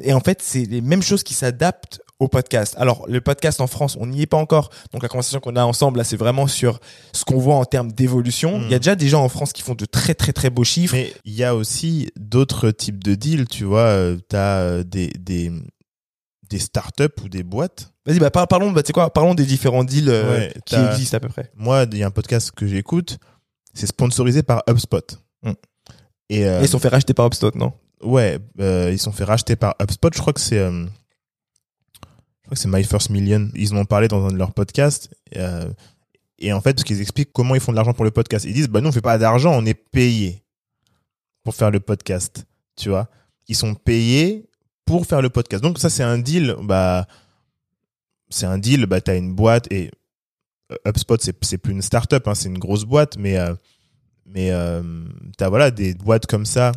[0.06, 2.74] et en fait c'est les mêmes choses qui s'adaptent au podcast.
[2.78, 4.70] Alors le podcast en France on n'y est pas encore.
[4.92, 6.78] Donc la conversation qu'on a ensemble là c'est vraiment sur
[7.12, 8.60] ce qu'on voit en termes d'évolution.
[8.62, 10.64] Il y a déjà des gens en France qui font de très très très beaux
[10.64, 10.94] chiffres.
[10.94, 13.80] Mais il y a aussi d'autres types de deals tu vois.
[13.86, 15.50] Euh, t'as euh, des des
[16.50, 17.92] des startups ou des boîtes.
[18.06, 21.16] Vas-y bah par- parlons bah, tu quoi parlons des différents deals euh, Ouais, qui existent
[21.16, 21.50] à peu près.
[21.56, 23.18] Moi il y a un podcast que j'écoute
[23.72, 25.18] c'est sponsorisé par HubSpot.
[25.42, 25.52] Mm.
[26.30, 27.72] et euh, ils sont fait racheter par Upstot non?
[28.02, 30.10] Ouais, euh, ils sont fait racheter par HubSpot.
[30.14, 30.62] Je crois que c'est,
[32.44, 33.48] je crois que c'est My First Million.
[33.54, 35.08] Ils en ont parlé dans un de leurs podcasts.
[35.36, 35.72] Euh,
[36.38, 38.44] et en fait, parce qu'ils expliquent comment ils font de l'argent pour le podcast.
[38.44, 40.44] Ils disent, bah nous on fait pas d'argent, on est payé
[41.42, 42.44] pour faire le podcast.
[42.76, 43.08] Tu vois,
[43.48, 44.44] ils sont payés
[44.84, 45.62] pour faire le podcast.
[45.62, 46.54] Donc ça c'est un deal.
[46.62, 47.06] Bah,
[48.28, 48.84] c'est un deal.
[48.84, 49.90] Bah t'as une boîte et
[50.70, 53.54] euh, HubSpot c'est plus une startup, hein, c'est une grosse boîte, mais euh,
[54.26, 54.82] mais euh,
[55.36, 56.72] t'as voilà des boîtes comme ça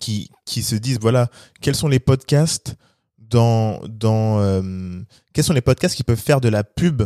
[0.00, 1.28] qui qui se disent voilà
[1.60, 2.76] quels sont les podcasts
[3.32, 5.00] dans euh,
[5.32, 7.02] quels sont les podcasts qui peuvent faire de la pub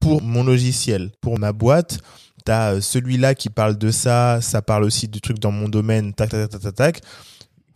[0.00, 1.10] pour mon logiciel?
[1.20, 2.00] Pour ma boîte
[2.44, 6.12] t'as euh, celui-là qui parle de ça ça parle aussi du truc dans mon domaine
[6.12, 7.00] tac tac tac tac tac,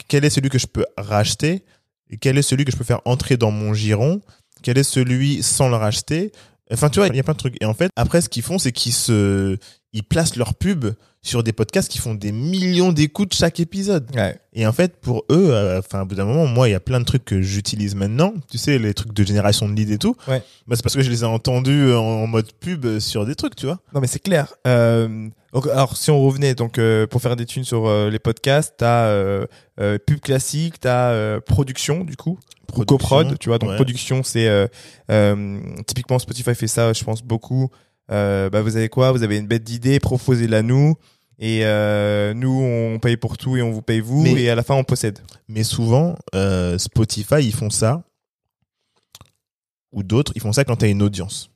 [0.09, 1.65] quel est celui que je peux racheter?
[2.09, 4.21] Et quel est celui que je peux faire entrer dans mon giron?
[4.63, 6.33] Quel est celui sans le racheter?
[6.73, 7.57] Enfin tu vois il y a plein de trucs.
[7.61, 9.57] Et en fait après ce qu'ils font c'est qu'ils se
[9.93, 10.87] ils placent leur pub
[11.29, 14.09] sur des podcasts qui font des millions d'écoutes chaque épisode.
[14.15, 16.75] ouais Et en fait, pour eux, euh, enfin, au bout d'un moment, moi, il y
[16.75, 18.33] a plein de trucs que j'utilise maintenant.
[18.51, 20.17] Tu sais, les trucs de génération de lead et tout.
[20.29, 20.43] Ouais.
[20.67, 23.57] Bah, c'est parce que je les ai entendus en, en mode pub sur des trucs,
[23.57, 23.81] tu vois.
[23.95, 24.55] Non mais c'est clair.
[24.67, 25.29] Euh,
[25.73, 29.07] alors si on revenait donc euh, pour faire des thunes sur euh, les podcasts, t'as
[29.07, 29.47] euh,
[29.81, 32.39] euh, pub classique, t'as euh, production du coup,
[32.77, 33.59] ou coprod, tu vois.
[33.59, 33.77] Donc ouais.
[33.77, 34.67] production c'est euh,
[35.11, 37.71] euh, typiquement Spotify fait ça, je pense beaucoup.
[38.11, 39.13] Euh, bah vous avez quoi?
[39.13, 40.95] Vous avez une bête d'idées, proposez-la nous.
[41.39, 44.23] Et euh, nous, on paye pour tout et on vous paye vous.
[44.23, 45.19] Mais- Et à la fin, on possède.
[45.49, 48.03] Mais souvent, euh, Spotify, ils font ça
[49.93, 51.51] ou d'autres, ils font ça quand tu as une audience.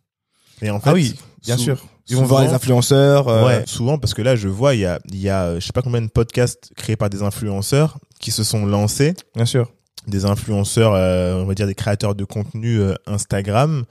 [0.63, 1.15] Et en fait, ah oui,
[1.45, 1.85] bien sou- sûr.
[2.09, 3.29] Ils vont voir les influenceurs.
[3.29, 5.65] euh, Ouais, souvent parce que là, je vois, il y a, il y a, je
[5.65, 9.73] sais pas combien de podcasts créés par des influenceurs qui se sont lancés, Bien sûr.
[10.09, 10.93] des influenceurs,
[11.41, 13.85] on va dire des créateurs de contenu Instagram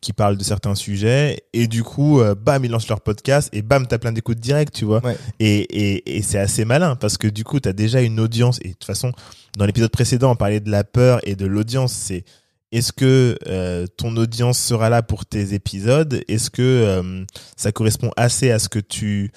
[0.00, 3.62] qui parlent de certains sujets et du coup, euh, bam, ils lancent leur podcast et
[3.62, 5.04] bam, t'as plein d'écoutes directes, tu vois.
[5.04, 5.16] Ouais.
[5.38, 8.68] Et, et, et c'est assez malin parce que du coup, t'as déjà une audience et
[8.68, 9.12] de toute façon,
[9.56, 12.24] dans l'épisode précédent, on parlait de la peur et de l'audience, c'est
[12.72, 16.20] est-ce que euh, ton audience sera là pour tes épisodes?
[16.26, 17.24] Est-ce que euh,
[17.56, 19.30] ça correspond assez à ce que tu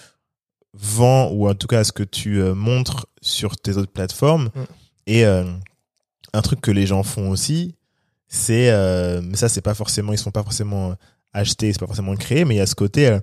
[0.73, 4.49] vends ou en tout cas à ce que tu montres sur tes autres plateformes?
[4.55, 4.61] Mm.
[5.05, 5.43] Et euh,
[6.33, 7.75] un truc que les gens font aussi,
[8.29, 10.95] c'est euh, mais ça c'est pas forcément ils sont pas forcément
[11.33, 13.19] achetés, c'est pas forcément créé, mais il y a ce côté euh,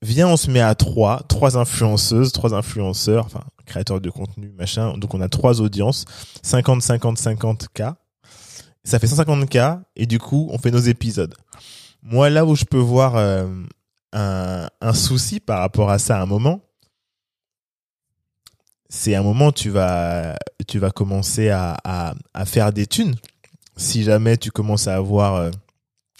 [0.00, 4.96] viens on se met à trois, trois influenceuses, trois influenceurs, enfin créateurs de contenu machin,
[4.96, 6.06] donc on a trois audiences,
[6.42, 7.82] 50 50 50 k.
[8.84, 9.58] Ça fait 150 k
[9.96, 11.34] et du coup on fait nos épisodes.
[12.02, 13.46] Moi là où je peux voir euh,
[14.12, 16.60] un, un souci par rapport à ça à un moment,
[18.88, 20.36] c'est un moment tu vas
[20.68, 23.14] tu vas commencer à, à, à faire des thunes.
[23.76, 25.50] Si jamais tu commences à avoir, euh,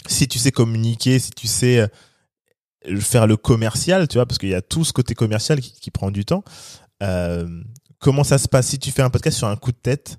[0.07, 4.51] si tu sais communiquer, si tu sais euh, faire le commercial, tu vois, parce qu'il
[4.51, 6.45] y a tout ce côté commercial qui, qui prend du temps.
[7.03, 7.47] Euh,
[7.99, 10.19] comment ça se passe si tu fais un podcast sur un coup de tête,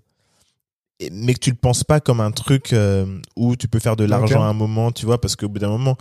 [1.12, 4.06] mais que tu le penses pas comme un truc euh, où tu peux faire de
[4.06, 5.98] l'argent à un moment, tu vois, parce qu'au bout d'un moment,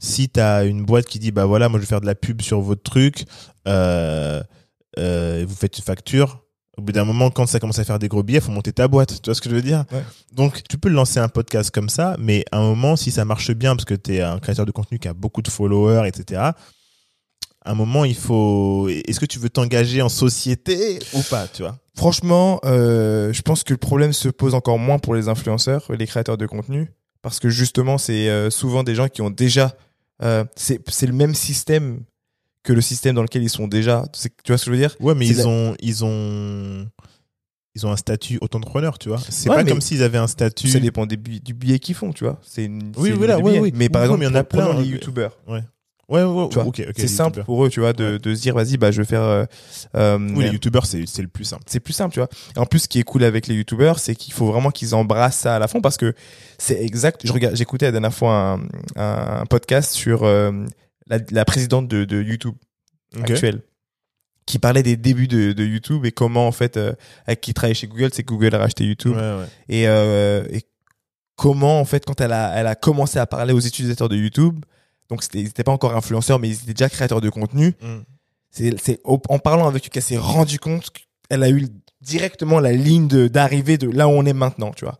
[0.00, 2.14] si tu as une boîte qui dit bah voilà, moi je vais faire de la
[2.14, 3.24] pub sur votre truc,
[3.68, 4.42] euh,
[4.98, 6.42] euh, vous faites une facture.
[6.78, 8.88] Au bout d'un moment, quand ça commence à faire des gros billets, faut monter ta
[8.88, 9.20] boîte.
[9.20, 9.84] Tu vois ce que je veux dire?
[9.92, 10.02] Ouais.
[10.32, 13.50] Donc, tu peux lancer un podcast comme ça, mais à un moment, si ça marche
[13.52, 16.52] bien, parce que tu es un créateur de contenu qui a beaucoup de followers, etc.,
[17.62, 18.88] à un moment, il faut.
[18.88, 21.76] Est-ce que tu veux t'engager en société ou pas, tu vois?
[21.94, 26.06] Franchement, euh, je pense que le problème se pose encore moins pour les influenceurs, les
[26.06, 29.74] créateurs de contenu, parce que justement, c'est euh, souvent des gens qui ont déjà.
[30.22, 32.00] euh, c'est le même système
[32.62, 34.04] que le système dans lequel ils sont déjà.
[34.12, 34.94] Tu vois ce que je veux dire?
[35.00, 36.86] Ouais, mais ils la- ont, ils ont,
[37.74, 39.18] ils ont un statut auto-entrepreneur, tu vois.
[39.28, 40.68] C'est Ouais, pas comme s'ils avaient un statut.
[40.68, 42.38] Ça dépend des du billet qu'ils font, tu vois.
[42.42, 42.92] C'est une.
[42.96, 43.72] Oui, voilà, oui, oui.
[43.74, 45.38] Mais par Oui, exemple, il y en a plein, les youtubeurs.
[45.46, 45.62] Ouais,
[46.08, 46.94] ouais, ouais, Tu vois, ok, ok.
[46.96, 48.18] c'est simple pour eux, tu vois, de, Ouais.
[48.18, 49.22] de se dire, vas-y, bah, je vais faire.
[49.22, 49.44] euh,
[49.94, 51.62] euh, Oui, les youtubeurs, c'est c'est le plus simple.
[51.66, 52.28] c'est plus simple, tu vois.
[52.56, 54.94] Et en plus, ce qui est cool avec les youtubeurs, c'est qu'il faut vraiment qu'ils
[54.96, 56.12] embrassent ça à la fond parce que
[56.58, 57.20] c'est exact.
[57.24, 58.58] Je regarde, j'écoutais la dernière fois
[58.96, 60.50] un, un podcast sur euh,
[61.10, 62.54] la, la présidente de, de YouTube
[63.22, 63.60] actuelle
[64.46, 66.92] qui parlait des débuts de, de YouTube et comment en fait euh,
[67.40, 69.46] qui travaille chez Google, c'est que Google a racheté YouTube Ouais, ouais.
[69.68, 70.62] et, euh, et
[71.36, 74.64] comment en fait quand elle a elle a commencé à parler aux utilisateurs de YouTube,
[75.08, 78.00] donc c'était ils étaient pas encore influenceurs mais ils étaient déjà créateurs de contenu Mm.
[78.50, 80.90] c'est en parlant avec lui qu'elle s'est rendu compte
[81.28, 81.68] qu'elle a eu
[82.00, 84.98] directement la ligne de- d'arrivée de là où on est maintenant, tu vois.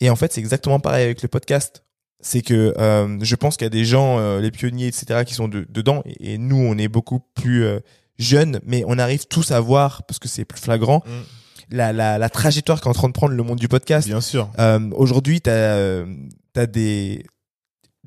[0.00, 1.84] Et en fait, c'est exactement pareil avec le podcast.
[2.20, 5.34] C'est que euh, je pense qu'il y a des gens, euh, les pionniers, etc., qui
[5.34, 6.02] sont de- dedans.
[6.06, 7.80] Et, et nous, on est beaucoup plus euh,
[8.18, 11.76] jeunes, mais on arrive tous à voir, parce que c'est plus flagrant, Mm.
[11.76, 14.08] la, la, la trajectoire qu'est en train de prendre le monde du podcast.
[14.08, 14.50] Bien sûr.
[14.58, 17.26] Euh, Aujourd'hui, tu as, des,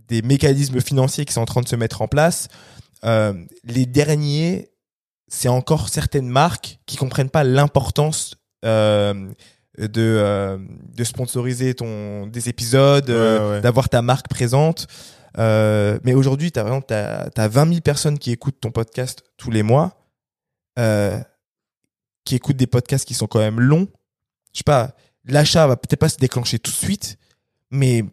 [0.08, 2.48] des mécanismes financiers qui sont en train de se mettre en place.
[3.06, 4.70] Euh, les derniers,
[5.28, 9.30] c'est encore certaines marques qui comprennent pas l'importance euh,
[9.88, 10.58] de, euh,
[10.96, 13.62] de sponsoriser ton, des épisodes, Ouais, euh, ouais.
[13.62, 14.88] d'avoir ta marque présente.
[15.38, 19.64] Euh, mais aujourd'hui, tu as, t'as 20 000 personnes qui écoutent ton podcast tous les
[19.64, 19.96] mois,
[22.26, 23.88] qui écoutent des podcasts qui sont quand même longs.
[24.54, 27.18] Je sais pas, l'achat va peut-être pas se déclencher tout de suite,
[27.72, 28.04] mais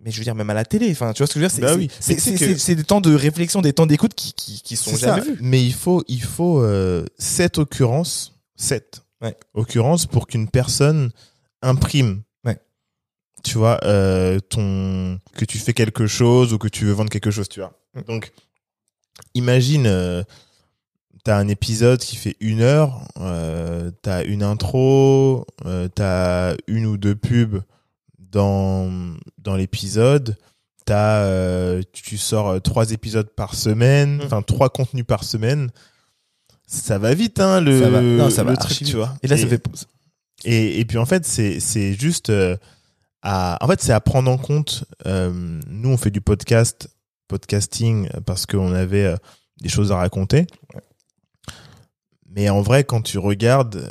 [0.00, 0.90] mais je veux dire même à la télé.
[0.90, 1.88] Enfin, tu vois ce que je veux dire C'est Bah oui.
[1.88, 5.26] que- des temps de réflexion, des temps d'écoute qui qui qui sont jamais ça.
[5.26, 5.38] vus.
[5.40, 7.06] Mais il faut, il faut euh,
[7.58, 9.36] occurrences, sept Ouais.
[9.54, 11.10] occurrences pour qu'une personne
[11.62, 12.22] imprime.
[12.44, 12.58] Ouais.
[13.42, 17.30] Tu vois, euh, ton que tu fais quelque chose ou que tu veux vendre quelque
[17.30, 17.72] chose, tu vois.
[17.94, 18.02] Mm.
[18.02, 18.32] Donc,
[19.34, 20.22] imagine, euh,
[21.24, 25.46] t'as un épisode qui fait une heure, euh, t'as une intro,
[25.94, 27.62] t'as une ou deux pubs
[28.18, 30.36] dans dans l'épisode.
[30.84, 34.22] T'as, tu sors trois épisodes par semaine, Mm.
[34.26, 35.70] enfin trois contenus par semaine.
[36.66, 39.14] Ça va vite, hein, le, Ça va- non, ça le va truc, tu vois.
[39.22, 39.62] Et là, ça fait
[40.44, 42.56] et, et puis en fait, c'est c'est juste euh,
[43.22, 44.84] à en fait c'est à prendre en compte.
[45.06, 46.88] euh, nous, on fait du podcast,
[47.28, 49.16] podcasting parce qu'on avait euh,
[49.60, 50.46] des choses à raconter.
[52.28, 53.88] Mais en vrai, quand tu regardes,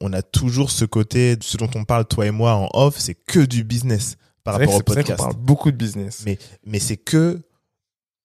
[0.00, 3.14] on a toujours ce côté, ce dont on parle toi et moi en off, c'est
[3.14, 5.18] que du business par rapport au podcast.
[5.18, 6.22] parle beaucoup de business.
[6.24, 7.42] Mais mais c'est que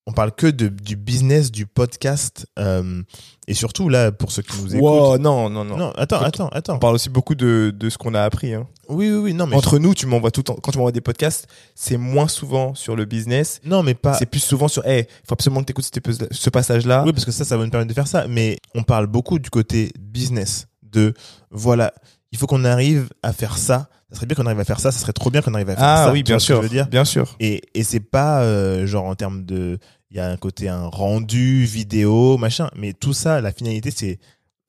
[0.07, 3.03] on parle que de, du business du podcast euh,
[3.47, 4.81] et surtout là pour ceux qui nous écoutent.
[4.89, 6.79] Wow, non, non, non, Non, attends, attends, On attends.
[6.79, 8.53] parle aussi beaucoup de, de ce qu'on a appris.
[8.53, 8.67] Hein.
[8.87, 10.55] Oui, oui, oui, non, mais Entre nous, tu m'envoies tout le temps.
[10.63, 13.59] Quand tu m'envoies des podcasts, c'est moins souvent sur le business.
[13.65, 14.13] non, mais pas.
[14.13, 15.89] C'est plus souvent sur, hey, faut absolument que tu écoutes
[16.31, 17.03] ce passage-là.
[17.05, 18.27] Oui, parce que ça, ça va nous permettre de faire ça.
[18.29, 20.67] Mais on parle beaucoup du côté business.
[20.83, 21.13] De
[21.51, 21.93] voilà,
[22.31, 23.89] il faut qu'on arrive à faire ça.
[24.09, 24.89] Ça serait bien qu'on arrive à faire ça.
[24.93, 26.11] Ça serait trop bien qu'on arrive à faire ah ça.
[26.13, 26.55] oui, Tu vois bien ce sûr.
[26.57, 26.87] je veux dire.
[26.87, 27.35] Bien sûr.
[27.41, 29.79] Et, et c'est pas euh, genre en termes de,
[30.11, 34.19] il y a un côté un rendu vidéo machin, mais tout ça, la finalité c'est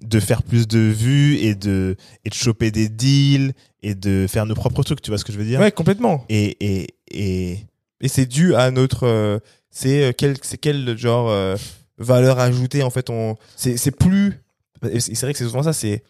[0.01, 4.47] de faire plus de vues et de et de choper des deals et de faire
[4.47, 5.03] nos propres trucs.
[5.03, 5.61] Tu vois ce que je veux dire?
[5.61, 6.25] Ouais, complètement.
[6.29, 7.59] Et et et
[8.01, 9.39] Et c'est dû à notre, euh,
[9.71, 11.57] c'est euh, quel, c'est quel genre euh,
[11.99, 13.11] valeur ajoutée en fait.
[13.11, 14.41] On, c'est, c'est plus.
[14.83, 15.73] C'est vrai que c'est souvent ça.
[15.73, 16.05] C'est,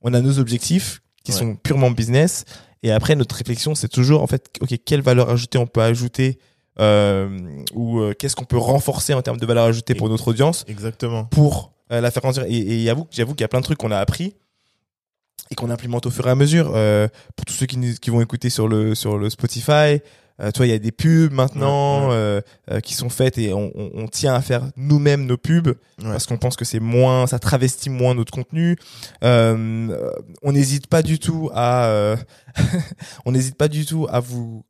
[0.00, 1.38] on a nos objectifs qui Ouais.
[1.38, 2.44] sont purement business,
[2.82, 6.38] et après notre réflexion, c'est toujours en fait, ok, quelle valeur ajoutée on peut ajouter
[6.78, 11.24] ou euh, qu'est-ce qu'on peut renforcer en termes de valeur ajoutée pour notre audience exactement.
[11.24, 12.44] pour euh, la faire grandir.
[12.48, 14.34] Et, et j'avoue, qu'il y a plein de trucs qu'on a appris
[15.50, 16.72] et qu'on implémente au fur et à mesure.
[16.74, 20.00] Euh, pour tous ceux qui, vont écouter sur le sur le Spotify,
[20.40, 22.14] euh, toi, il y a des pubs maintenant Ouais, ouais.
[22.14, 22.40] euh,
[22.72, 25.74] euh, qui sont faites et on, on, on tient à faire nous-mêmes nos pubs Ouais.
[26.10, 28.76] parce qu'on pense que c'est moins, ça travestit moins notre contenu.
[29.22, 30.10] Euh, euh,
[30.42, 32.16] on n'hésite pas du tout à, euh,
[33.26, 34.64] on n'hésite pas du tout à vous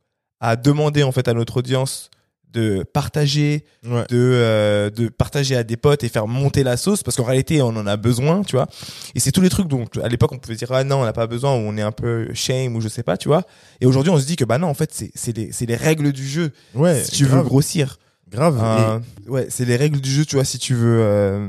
[0.51, 2.11] à demander en fait à notre audience
[2.53, 4.05] de partager Ouais.
[4.11, 7.61] de, euh, de partager à des potes et faire monter la sauce parce qu'en réalité
[7.63, 8.69] on en a besoin tu vois
[9.17, 11.13] et c'est tous les trucs dont à l'époque on pouvait dire ah non on n'a
[11.13, 13.43] pas besoin ou on est un peu shame ou je sais pas tu vois
[13.81, 15.75] et aujourd'hui on se dit que bah non en fait c'est c'est les c'est les
[15.77, 17.03] règles du jeu Ouais.
[17.03, 17.99] si tu veux grossir
[18.31, 18.59] grave.
[18.63, 21.49] Euh, ouais c'est les règles du jeu tu vois si tu veux euh,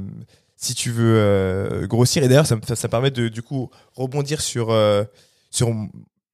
[0.56, 3.70] si tu veux euh, grossir et d'ailleurs ça, me- ça ça permet de du coup
[3.96, 4.74] rebondir sur
[5.52, 5.70] sur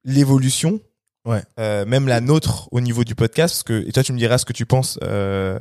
[0.06, 0.80] l'évolution
[1.24, 1.42] Ouais.
[1.60, 4.38] euh, même la nôtre au niveau du podcast parce que et toi tu me diras
[4.40, 5.60] ce que tu penses euh,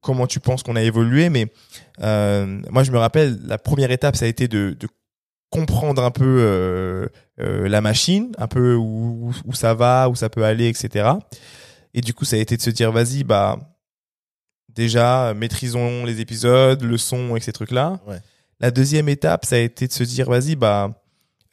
[0.00, 1.48] comment tu penses qu'on a évolué mais
[2.00, 4.86] euh, moi je me rappelle la première étape ça a été de, de
[5.50, 10.68] comprendre un peu la machine un peu où, où ça va où ça peut aller
[10.68, 11.10] etc
[11.92, 13.58] et du coup ça a été de se dire vas-y bah
[14.68, 18.20] déjà maîtrisons les épisodes le son et ces trucs là Ouais.
[18.60, 20.90] la deuxième étape ça a été de se dire vas-y bah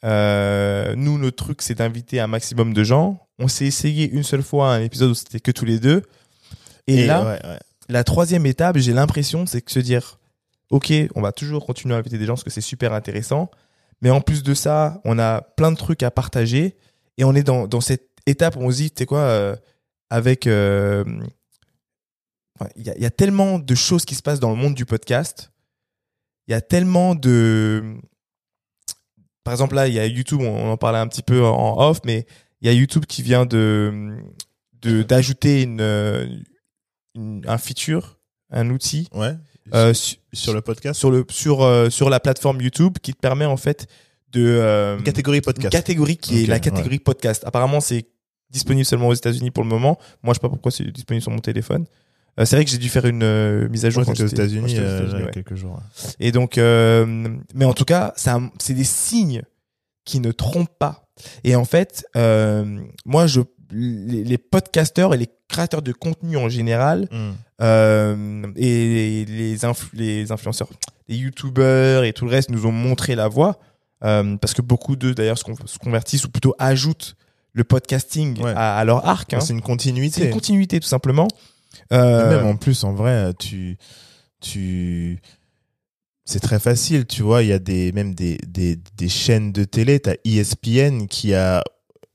[0.04, 3.28] nous, notre truc, c'est d'inviter un maximum de gens.
[3.42, 6.02] On s'est essayé une seule fois un épisode où c'était que tous les deux.
[6.86, 7.58] Et, là, ouais, ouais.
[7.88, 10.20] la troisième étape, j'ai l'impression, c'est que se dire,
[10.70, 13.50] OK, on va toujours continuer à inviter des gens parce que c'est super intéressant.
[14.00, 16.76] Mais en plus de ça, on a plein de trucs à partager.
[17.18, 19.56] Et on est dans, dans cette étape où on se dit, tu sais quoi, euh,
[20.08, 20.46] avec...
[20.46, 21.04] euh,
[22.76, 25.50] y, il y a tellement de choses qui se passent dans le monde du podcast.
[26.46, 27.96] Il y a tellement de...
[29.42, 31.98] Par exemple, là, il y a YouTube, on en parlait un petit peu en off,
[32.04, 32.24] mais
[32.62, 34.16] il y a YouTube qui vient de
[34.82, 36.26] d'ajouter une, euh,
[37.14, 38.18] une- un feature,
[38.50, 39.34] un outil Ouais.
[39.74, 40.98] euh, su- sur le podcast.
[40.98, 43.86] sur le sur euh, sur la plateforme YouTube qui te permet en fait
[44.32, 45.70] de euh, Une catégorie une podcast.
[45.72, 47.42] catégorie qui est la catégorie podcast.
[47.46, 48.06] Apparemment, c'est
[48.50, 49.98] disponible seulement aux États-Unis pour le moment.
[50.22, 51.84] Moi, je sais pas pourquoi c'est disponible sur mon téléphone.
[52.38, 54.78] C'est vrai que j'ai dû faire une mise à jour Ouais, quand c'était aux États-Unis
[54.78, 55.30] a ouais.
[55.32, 55.80] quelques jours.
[56.18, 59.42] Et donc, mais en tout cas, c'est des signes
[60.04, 61.01] qui ne trompent pas.
[61.44, 66.48] Et en fait, euh, moi, je, les, les podcasteurs et les créateurs de contenu en
[66.48, 67.32] général, Hmm.
[67.62, 70.68] euh, et les, influ- les influenceurs,
[71.08, 73.58] les youtubeurs et tout le reste nous ont montré la voie,
[74.04, 77.14] euh, parce que beaucoup d'eux d'ailleurs se, con- se convertissent ou plutôt ajoutent
[77.52, 78.52] le podcasting Ouais.
[78.56, 79.34] à, à leur arc.
[79.34, 79.40] hein.
[79.40, 80.20] C'est une continuité.
[80.20, 81.28] C'est une continuité tout simplement.
[81.90, 83.76] Même en plus, en vrai, tu,
[84.40, 85.20] tu,
[86.24, 87.42] c'est très facile, tu vois.
[87.42, 90.00] Il y a des, même des, des, des chaînes de télé.
[90.06, 91.64] E ESPN qui a,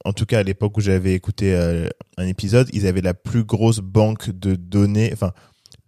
[0.06, 3.44] en tout cas à l'époque où j'avais écouté euh, un épisode, ils avaient la plus
[3.44, 5.34] grosse banque de données, enfin,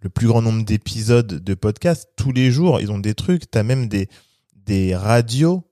[0.02, 2.80] le plus grand nombre d'épisodes de podcasts tous les jours.
[2.80, 3.50] Ils ont des trucs.
[3.50, 4.08] T'as même des,
[4.54, 5.64] des radios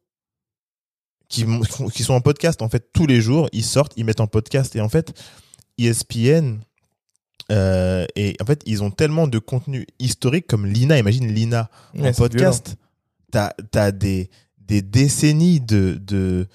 [1.29, 1.45] qui,
[1.93, 2.63] qui sont en podcast.
[2.63, 4.75] En fait, tous les jours, ils sortent, ils mettent en podcast.
[4.77, 5.13] Et en fait,
[5.79, 6.61] ESPN,
[7.51, 10.99] euh, et en fait, ils ont tellement de contenu historique comme Lina.
[10.99, 12.77] Imagine Lina ouais, en podcast.
[13.31, 16.47] T'as as des, des décennies de de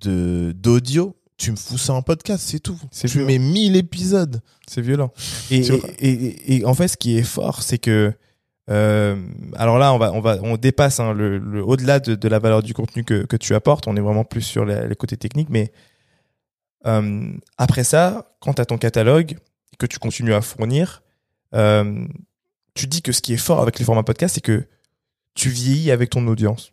[0.00, 1.16] de d'audio.
[1.36, 2.78] Tu me fous ça en podcast, c'est tout.
[2.92, 3.26] Tu violent.
[3.26, 4.40] mets 1000 épisodes.
[4.68, 5.12] C'est violent.
[5.50, 5.58] Et,
[5.98, 8.12] et, et- et en fait, ce qui est fort, c'est que
[8.70, 9.16] euh,
[9.56, 12.38] alors là, on va, on va, on dépasse hein, le, le- au-delà de, de la
[12.38, 13.88] valeur du contenu que, que tu apportes.
[13.88, 15.72] On est vraiment plus sur les, les côtés techniques, mais
[16.86, 19.36] euh, après ça, quand tu as ton catalogue
[19.72, 21.02] et que tu continues à fournir,
[21.54, 22.06] euh,
[22.74, 24.66] tu dis que ce qui est fort avec les formats podcast, c'est que
[25.34, 26.70] tu vieillis avec ton audience.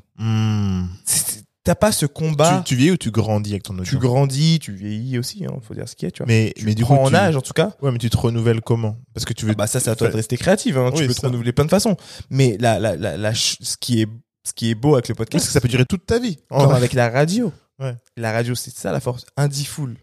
[1.05, 2.59] C'est- t'as pas ce combat.
[2.65, 5.51] tu, tu vieillis ou tu grandis avec ton audience Tu grandis, tu vieillis aussi, hein,
[5.61, 6.27] faut dire ce qu'il y a, tu vois.
[6.27, 7.15] Mais, tu mais du prends coup, en tu...
[7.15, 7.73] âge en tout cas.
[7.81, 8.97] Ouais, mais tu te renouvelles comment?
[9.13, 9.51] Parce que tu veux.
[9.51, 10.91] Ah bah ça c'est à toi de rester créatif, hein.
[10.95, 11.95] tu peux te renouveler plein de façons.
[12.29, 14.07] Mais la, la, la, ce qui est
[14.43, 16.37] ce qui est beau avec le Parce podcast, que ça peut durer toute ta vie.
[16.49, 17.53] Comme avec la radio.
[17.77, 17.95] Ouais.
[18.17, 19.25] La radio, c'est ça la force.
[19.37, 19.95] Un D-Full.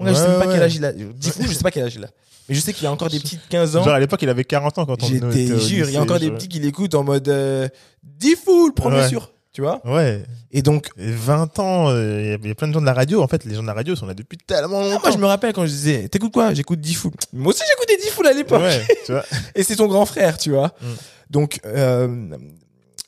[0.00, 0.92] Mon Ouais, gars, je sais même pas quel âge il a.
[0.92, 2.08] D-Full, je sais pas quel âge il a.
[2.48, 3.84] Mais je sais qu'il a encore des petits de 15 ans.
[3.84, 5.96] Genre à l'époque, il avait 40 ans quand on J'étais était au jure, il y
[5.96, 7.68] a encore des petits qui l'écoutent en mode euh,
[8.02, 9.30] D-Full, premier sûr.
[9.52, 10.22] Tu vois Ouais.
[10.52, 12.92] Et donc, Et 20 ans, euh, il y a- y, plein de gens de la
[12.94, 13.20] radio.
[13.20, 15.00] En fait, les gens de la radio sont là depuis tellement ah, longtemps.
[15.02, 16.54] moi je me rappelle quand je disais, t'écoutes quoi?
[16.54, 17.10] J'écoute D-Full.
[17.32, 18.60] Moi aussi j'écoutais D-Full à l'époque.
[18.62, 19.24] Ouais, tu vois.
[19.56, 20.68] Et c'est ton grand frère, tu vois.
[20.80, 20.86] Mm.
[21.30, 22.28] Donc, euh,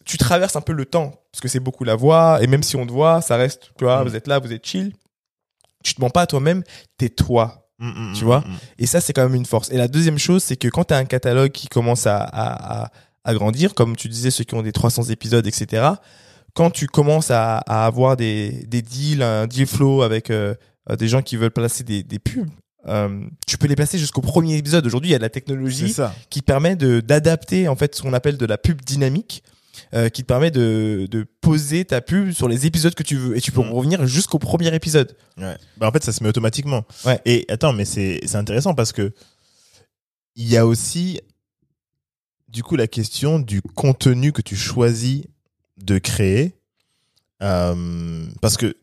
[0.04, 2.74] tu traverses un peu le temps, parce que c'est beaucoup la voix, et même si
[2.74, 4.08] on te voit, ça reste, tu vois, Mm.
[4.08, 4.92] vous êtes là, vous êtes chill.
[5.82, 6.62] Tu te mens pas à toi-même,
[6.96, 7.68] t'es toi.
[7.78, 8.56] Mm, mm, Tu vois mm.
[8.78, 9.70] Et ça, c'est quand même une force.
[9.70, 12.90] Et la deuxième chose, c'est que quand t'as un catalogue qui commence à, à, à,
[13.24, 15.94] à grandir, comme tu disais, ceux qui ont des 300 épisodes, etc.,
[16.54, 20.54] quand tu commences à, avoir des, des deals, un deal flow avec euh,
[20.90, 22.48] euh, des gens qui veulent placer des, des pubs,
[22.86, 24.84] euh, tu peux les placer jusqu'au premier épisode.
[24.84, 26.14] Aujourd'hui, il y a de la technologie ça.
[26.30, 29.42] qui permet d'adapter en fait ce qu'on appelle de la pub dynamique
[29.94, 33.36] euh, qui te permet de, de poser ta pub sur les épisodes que tu veux
[33.36, 33.70] et tu peux Mm.
[33.72, 35.16] revenir jusqu'au premier épisode.
[35.38, 35.56] Ouais.
[35.76, 36.84] Bah, en fait, ça se met automatiquement.
[37.04, 37.20] Ouais.
[37.26, 39.12] Et attends, mais c'est c'est intéressant parce que
[40.36, 41.20] il y a aussi
[42.48, 45.22] du coup la question du contenu que tu choisis
[45.78, 46.54] de créer.
[47.42, 48.74] Euh, parce que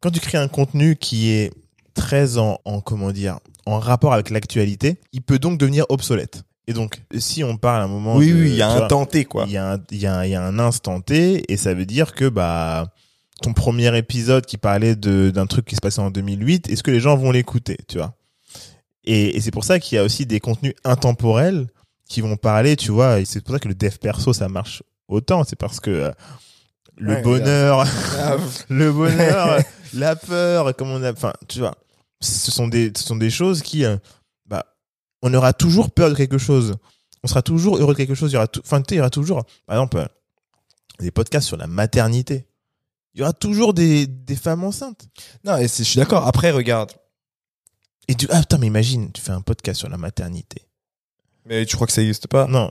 [0.00, 1.52] quand tu crées un contenu qui est
[1.94, 6.42] très en, en comment dire en rapport avec l'actualité, il peut donc devenir obsolète.
[6.68, 8.76] Et donc, si on parle à un moment, oui, de- oui, il y a un
[8.76, 9.44] vois, temps T quoi.
[9.46, 11.56] il y, a un, il, y a un, il y a un instant T et
[11.56, 12.92] ça veut dire que bah
[13.40, 17.00] ton premier épisode qui parlait d'un truc qui se passait en 2008, est-ce que les
[17.00, 18.14] gens vont l'écouter, tu vois?
[19.04, 21.68] Et, et c'est pour ça qu'il y a aussi des contenus intemporels
[22.08, 23.20] qui vont parler, tu vois.
[23.20, 26.10] Et c'est pour ça que le dev perso ça marche autant, c'est parce que euh,
[26.98, 27.86] le Ouais, bonheur,
[28.68, 29.60] le bonheur,
[29.94, 31.76] la peur, comme on a, enfin, tu vois,
[32.20, 33.96] ce sont des, ce sont des choses qui, euh,
[35.22, 36.76] on aura toujours peur de quelque chose.
[37.24, 38.30] On sera toujours heureux de quelque chose.
[38.30, 40.06] Il y aura, tout- enfin, il y aura toujours, par exemple, euh,
[41.00, 42.46] des podcasts sur la maternité.
[43.14, 45.08] Il y aura toujours des, des femmes enceintes.
[45.44, 46.26] non, et je suis d'accord.
[46.26, 46.92] Après, regarde.
[48.06, 50.62] Et tu, ah, putain, mais imagine, tu fais un podcast sur la maternité.
[51.44, 52.46] Mais tu crois que ça existe pas?
[52.46, 52.70] Non,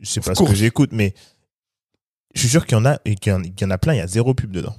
[0.00, 1.14] je sais pas ce que j'écoute, mais
[2.34, 3.78] je suis sûr qu'il y en a, et qu'il y en- qu'il y en a
[3.78, 4.74] plein, il y a zéro pub dedans.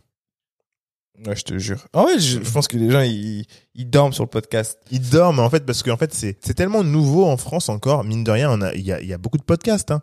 [1.25, 1.83] Ouais, je te jure.
[1.93, 4.77] Ah ouais, je, je pense que les gens ils, ils dorment sur le podcast.
[4.91, 8.23] Ils dorment en fait parce qu'en fait c'est c'est tellement nouveau en France encore mine
[8.23, 10.01] de rien on a il y a, il y a beaucoup de podcasts hein.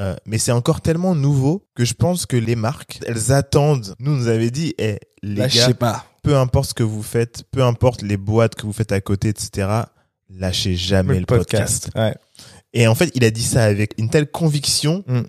[0.00, 4.12] Euh, mais c'est encore tellement nouveau que je pense que les marques elles attendent nous
[4.12, 6.06] on nous avait dit eh les gars sais pas.
[6.22, 9.30] peu importe ce que vous faites peu importe les boîtes que vous faites à côté
[9.30, 9.68] etc
[10.30, 11.90] lâchez jamais le, podcast.
[11.96, 12.14] Ouais.
[12.72, 15.22] et en fait il a dit ça avec une telle conviction Mm.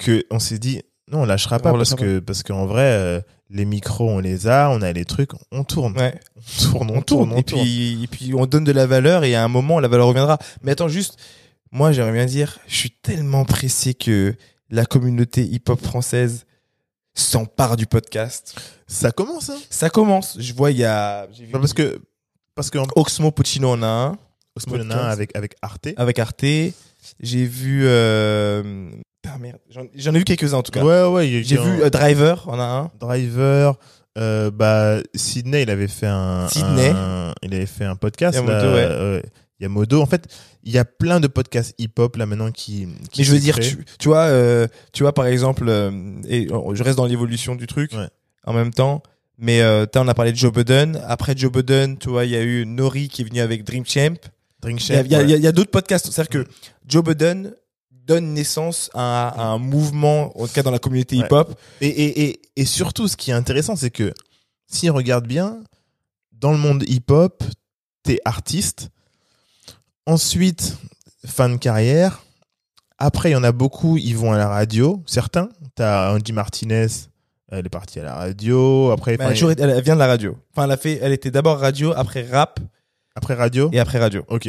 [0.00, 2.82] que on s'est dit non on lâchera pas On parce lâchera que parce qu'en vrai
[2.90, 6.18] euh, les micros on les a on a les trucs on tourne Ouais.
[6.36, 9.22] on tourne on, on tourne, on et puis et puis on donne de la valeur
[9.24, 10.38] et à un moment la valeur reviendra.
[10.62, 11.16] Mais attends juste,
[11.70, 14.34] moi j'aimerais bien dire, je suis tellement pressé que
[14.70, 16.44] la communauté hip-hop française
[17.14, 18.58] s'empare du podcast.
[18.86, 20.36] ça commence hein Ça commence.
[20.40, 22.00] Je vois il y a j'ai vu Bah, parce que
[22.54, 24.18] parce que Oxmo Puccino en a un
[24.66, 25.88] y en a un avec avec Arte.
[25.96, 26.44] avec Arte.
[27.20, 28.90] J'ai vu euh...
[29.34, 29.58] ah, merde,
[29.94, 30.82] j'en ai vu quelques-uns en tout cas.
[30.84, 32.90] Ouais ouais, J'ai vu un euh, Driver en a un.
[32.98, 33.78] Driver.
[34.18, 36.48] Euh, bah Sydney, il avait fait un.
[36.48, 36.88] Sydney.
[36.88, 38.34] un- il avait fait un podcast.
[38.36, 38.86] Yamodo, là, ouais.
[38.88, 39.20] euh,
[39.60, 40.00] Yamodo.
[40.00, 40.26] En fait,
[40.64, 42.88] il y a plein de podcasts hip-hop là maintenant qui.
[43.10, 45.68] qui Mais je veux dire, tu, tu vois, euh, tu vois par exemple,
[46.28, 48.08] et euh, je reste dans l'évolution du truc Ouais.
[48.46, 49.02] en même temps.
[49.38, 49.62] Mais
[49.96, 50.98] on a parlé de Joe Budden.
[51.06, 53.84] Après Joe Budden, tu vois, il y a eu Nori qui est venu avec Dream
[53.84, 54.14] Champ.
[54.64, 55.52] Il y a, Champ, il y a- ouais.
[55.52, 56.10] d'autres podcasts.
[56.10, 56.48] C'est-à-dire que
[56.88, 57.52] Joe Budden
[58.06, 61.24] donne naissance à, à un mouvement, en tout cas dans la communauté Ouais.
[61.26, 61.58] hip-hop.
[61.80, 64.12] Et, et, et, et surtout, ce qui est intéressant, c'est que
[64.68, 65.58] si on regarde bien,
[66.32, 67.42] dans le monde hip-hop,
[68.02, 68.88] t'es artiste.
[70.06, 70.76] Ensuite,
[71.26, 72.22] fin de carrière.
[72.98, 75.02] Après, il y en a beaucoup, ils vont à la radio.
[75.06, 75.48] Certains.
[75.74, 76.86] T'as Angie Martinez,
[77.50, 78.90] elle est partie à la radio.
[78.92, 80.36] Après, Mais elle, elle vient de la radio.
[80.52, 82.60] Enfin, elle a fait, elle était d'abord radio, après rap
[83.14, 83.68] après radio.
[83.72, 84.24] et après radio.
[84.28, 84.48] Ok.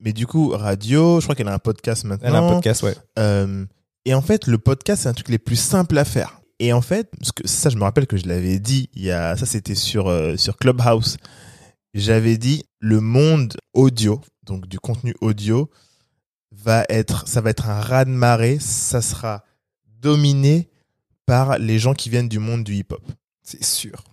[0.00, 2.28] Mais du coup, radio, je crois qu'elle a un podcast maintenant.
[2.28, 2.94] Elle a un podcast, ouais.
[3.18, 3.66] Euh,
[4.04, 6.40] et en fait, le podcast, c'est un truc les plus simples à faire.
[6.58, 9.10] Et en fait, parce que ça, je me rappelle que je l'avais dit, il y
[9.10, 11.16] a, ça c'était sur, euh, sur Clubhouse.
[11.94, 15.70] J'avais dit, le monde audio, donc du contenu audio,
[16.52, 19.44] va être, ça va être un raz-de-marée, ça sera
[19.86, 20.68] dominé
[21.26, 23.02] par les gens qui viennent du monde du hip-hop.
[23.42, 24.04] C'est sûr.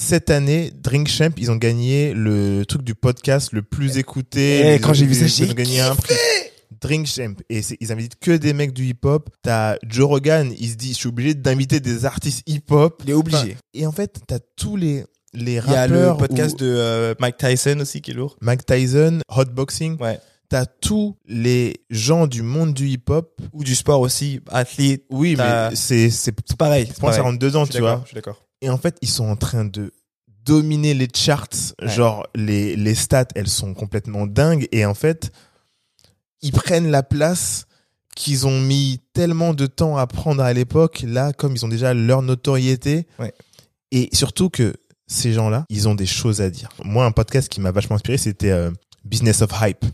[0.00, 4.60] Cette année, Drink Champ, ils ont gagné le truc du podcast le plus écouté.
[4.64, 6.14] Eh, Ils quand j'ai vu ça, ils j'ai ont gagné un prix.
[6.80, 9.28] Drink Champ et ils invitent que des mecs du hip-hop.
[9.42, 13.02] T'as Joe Rogan, il se dit, je suis obligé d'inviter des artistes hip-hop.
[13.06, 13.56] Il est obligé.
[13.74, 16.12] Et en fait, t'as tous les les Il y a rappeurs.
[16.14, 18.36] le podcast de euh, Mike Tyson aussi qui est lourd.
[18.40, 20.00] Mike Tyson, Hotboxing.
[20.00, 20.20] Ouais.
[20.48, 23.40] T'as tous les gens du monde du hip-hop.
[23.52, 25.02] Ou du sport aussi, athlète.
[25.10, 26.84] Oui, mais c'est c'est C'est pareil.
[27.02, 27.20] moi, ça pareil.
[27.32, 28.00] rentre dedans, Je suis tu vois.
[28.04, 28.44] Je suis d'accord.
[28.60, 29.92] Et en fait, ils sont en train de
[30.44, 31.74] dominer les charts.
[31.80, 31.88] Ouais.
[31.88, 34.66] Genre, les, les stats, elles sont complètement dingues.
[34.72, 35.30] Et en fait,
[36.40, 37.66] ils prennent la place
[38.16, 41.04] qu'ils ont mis tellement de temps à prendre à l'époque.
[41.06, 43.06] Là, comme ils ont déjà leur notoriété.
[43.18, 43.32] Ouais.
[43.92, 44.74] Et surtout que
[45.06, 46.68] ces gens-là, ils ont des choses à dire.
[46.84, 48.70] Moi, un podcast qui m'a vachement inspiré, c'était euh,
[49.04, 49.84] Business of Hype.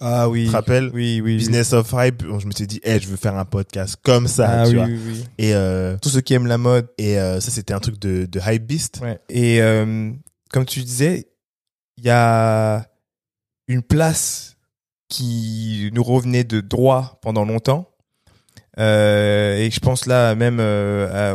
[0.00, 0.44] Ah oui.
[0.44, 1.20] Tu te rappelles Oui, oui.
[1.22, 1.36] oui.
[1.38, 4.62] Business of Hype, je me suis dit, hey, je veux faire un podcast comme ça,
[4.62, 4.86] Ah tu oui, vois.
[4.86, 5.24] oui.
[5.38, 6.88] Et, euh, Tous ceux qui aiment la mode.
[6.98, 9.00] et euh, ça, c'était un truc de, de Hypebeast.
[9.02, 9.18] Ouais.
[9.28, 10.12] Et euh,
[10.50, 11.26] comme tu disais,
[11.96, 12.86] il y a
[13.66, 14.56] une place
[15.08, 17.90] qui nous revenait de droit pendant longtemps.
[18.78, 20.60] Euh, et je pense là même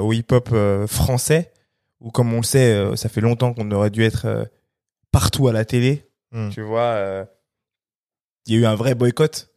[0.02, 0.56] au hip-hop
[0.88, 1.52] français,
[2.00, 4.50] où comme on le sait, ça fait longtemps qu'on aurait dû être
[5.12, 6.08] partout à la télé.
[6.32, 6.50] Mm.
[6.50, 7.26] Tu vois,
[8.46, 9.50] il y a eu un vrai boycott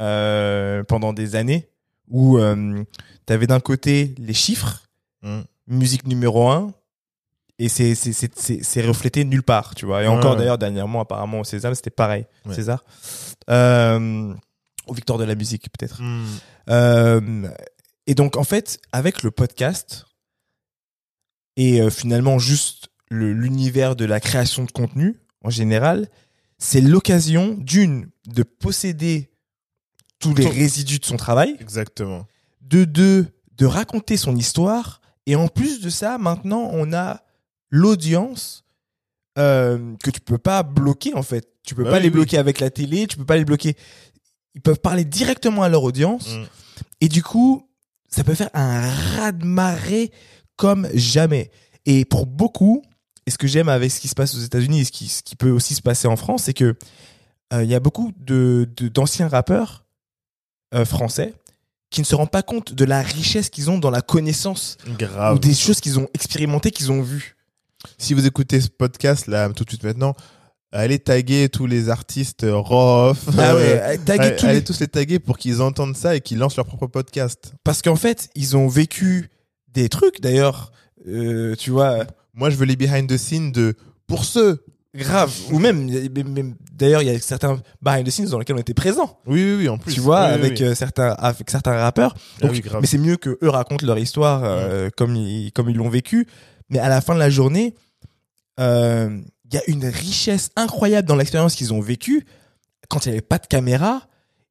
[0.00, 1.68] euh, pendant des années,
[2.08, 4.80] où tu avais d'un côté les chiffres,
[5.22, 5.40] Mm.
[5.68, 6.74] musique numéro un,
[7.58, 10.38] et c'est reflété nulle part tu vois et encore Ouais.
[10.38, 12.54] d'ailleurs dernièrement apparemment au César c'était pareil Ouais.
[12.54, 12.84] César
[13.48, 14.34] euh,
[14.86, 16.24] au Victoire de la musique peut-être Mm.
[16.68, 17.48] euh,
[18.06, 20.04] et donc en fait avec le podcast
[21.56, 26.08] et euh, finalement juste l'univers de la création de contenu en général
[26.64, 29.30] c'est l'occasion d'une de posséder
[30.18, 32.26] tous les résidus de son travail Exactement.
[32.62, 33.26] de deux,
[33.58, 35.02] de raconter son histoire.
[35.26, 37.22] Et en plus de ça, maintenant, on a
[37.68, 38.64] l'audience
[39.36, 41.46] euh, que tu peux pas bloquer, en fait.
[41.64, 42.14] Tu peux Bah pas oui, les oui.
[42.14, 43.76] bloquer avec la télé, tu peux pas les bloquer.
[44.54, 46.34] Ils peuvent parler directement à leur audience.
[46.34, 46.44] Mm.
[47.02, 47.68] Et du coup,
[48.08, 50.12] ça peut faire un raz-de-marée
[50.56, 51.50] comme jamais.
[51.84, 52.82] Et pour beaucoup,
[53.26, 55.22] et ce que j'aime avec ce qui se passe aux États-Unis et ce qui, ce
[55.22, 56.74] qui peut aussi se passer en France, c'est que
[57.52, 59.84] euh, il y a beaucoup de d'anciens rappeurs
[60.74, 61.34] euh, français
[61.90, 65.36] qui ne se rendent pas compte de la richesse qu'ils ont dans la connaissance Grave.
[65.36, 67.36] ou des choses qu'ils ont expérimentées, qu'ils ont vues.
[67.98, 70.14] Si vous écoutez ce podcast là tout de suite maintenant,
[70.72, 73.18] allez taguer tous les artistes euh, Rof.
[73.38, 76.20] Ah ouais, taguer allez, tous les- allez tous les taguer pour qu'ils entendent ça et
[76.20, 77.52] qu'ils lancent leur propre podcast.
[77.62, 79.30] Parce qu'en fait, ils ont vécu
[79.68, 80.72] des trucs, d'ailleurs,
[81.06, 82.04] euh, tu vois,
[82.34, 83.74] Moi, je veux les behind the scenes de
[84.06, 84.64] pour ceux.
[84.94, 85.32] grave.
[85.50, 85.88] Ou même,
[86.72, 89.18] d'ailleurs, il y a certains behind the scenes dans lesquels on était présents.
[89.26, 89.94] Oui, oui, oui, en plus.
[89.94, 90.64] tu vois, Oui, avec oui.
[90.66, 92.14] euh, certains, avec certains rappeurs.
[92.42, 95.76] Ah Donc, mais c'est mieux que eux racontent leur histoire euh, comme ils, comme ils
[95.76, 96.26] l'ont vécu.
[96.70, 97.74] Mais à la fin de la journée,
[98.60, 102.24] euh, il y a une richesse incroyable dans l'expérience qu'ils ont vécue
[102.88, 104.02] quand il n'y avait pas de caméra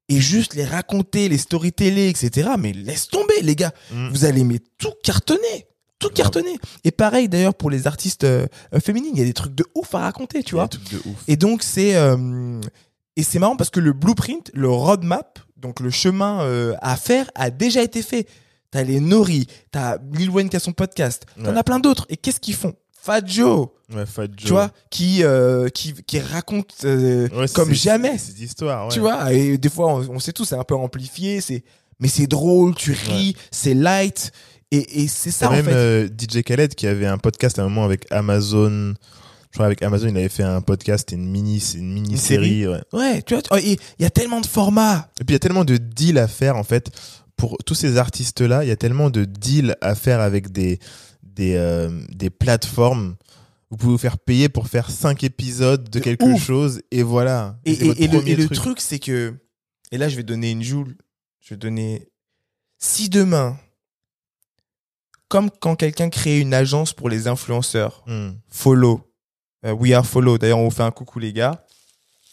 [0.10, 2.52] et juste les raconter, les storyteller, etc.
[2.60, 3.72] Mais laisse tomber, les gars.
[3.92, 4.10] Mm.
[4.10, 5.68] Vous allez mais tout cartonner.
[6.04, 6.32] Tout Grave.
[6.32, 6.58] cartonner.
[6.84, 8.46] Et pareil d'ailleurs pour les artistes euh,
[8.84, 10.68] féminines, il y a des trucs de ouf à raconter, tu vois.
[10.68, 11.24] de ouf.
[11.28, 12.60] Et donc c'est euh,
[13.16, 17.30] et c'est marrant parce que le blueprint, le roadmap, donc le chemin euh, à faire
[17.36, 18.28] a déjà été fait.
[18.72, 21.58] T'as les Nori, t'as Lil Wayne qui a son podcast, t'en Ouais.
[21.58, 22.06] as plein d'autres.
[22.10, 22.74] Et qu'est-ce qu'ils font?
[23.00, 24.36] Fat Joe, Ouais, Fat Joe.
[24.38, 28.18] tu vois, qui euh, qui qui raconte euh, Ouais, c'est- comme c'est- jamais.
[28.18, 28.94] c'est- histoire, ouais.
[28.94, 31.64] Tu vois, et des fois on, on sait tout, c'est un peu amplifié, c'est
[32.00, 34.32] mais c'est drôle, tu ris, c'est light
[34.76, 35.74] et, et c'est ça en même fait.
[35.74, 38.94] euh, DJ Khaled qui avait un podcast à un moment avec Amazon.
[39.52, 42.68] Je crois avec Amazon, il avait fait un podcast, une mini, une mini série.
[42.68, 42.82] Ouais.
[42.92, 45.12] Ouais, tu vois, il y a tellement de formats.
[45.22, 46.90] Et puis il y a tellement de deals à faire en fait
[47.38, 48.64] pour tous ces artistes là.
[48.64, 50.80] Il y a tellement de deals à faire avec des
[51.24, 53.16] des euh, des plateformes.
[53.70, 56.44] Vous pouvez vous faire payer pour faire cinq épisodes de, De quelque ouf.
[56.46, 57.58] chose et voilà.
[57.66, 59.34] Et, le, le truc, c'est que,
[59.92, 60.96] et là, je vais donner une joule.
[61.42, 62.08] Je vais donner,
[62.78, 63.58] si demain,
[65.34, 68.34] comme quand quelqu'un crée une agence pour les influenceurs, Hmm.
[68.50, 69.02] follow,
[69.66, 70.38] euh, we are follow.
[70.38, 71.66] D'ailleurs, on vous fait un coucou, les gars.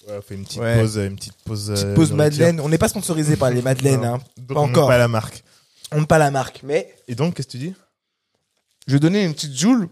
[0.06, 0.78] Ouais, on fait une petite Ouais.
[0.78, 1.70] pause, une petite pause.
[1.70, 2.12] Petite euh, pause.
[2.12, 2.60] Madeleine.
[2.60, 4.18] On n'est pas sponsorisé par les Madeleines, hein.
[4.46, 4.88] Pas on encore.
[4.88, 5.42] Pas la marque.
[5.92, 7.74] On n'a pas la marque, mais Et donc, qu'est-ce que tu dis?
[8.86, 9.88] Je vais donner une petite joule,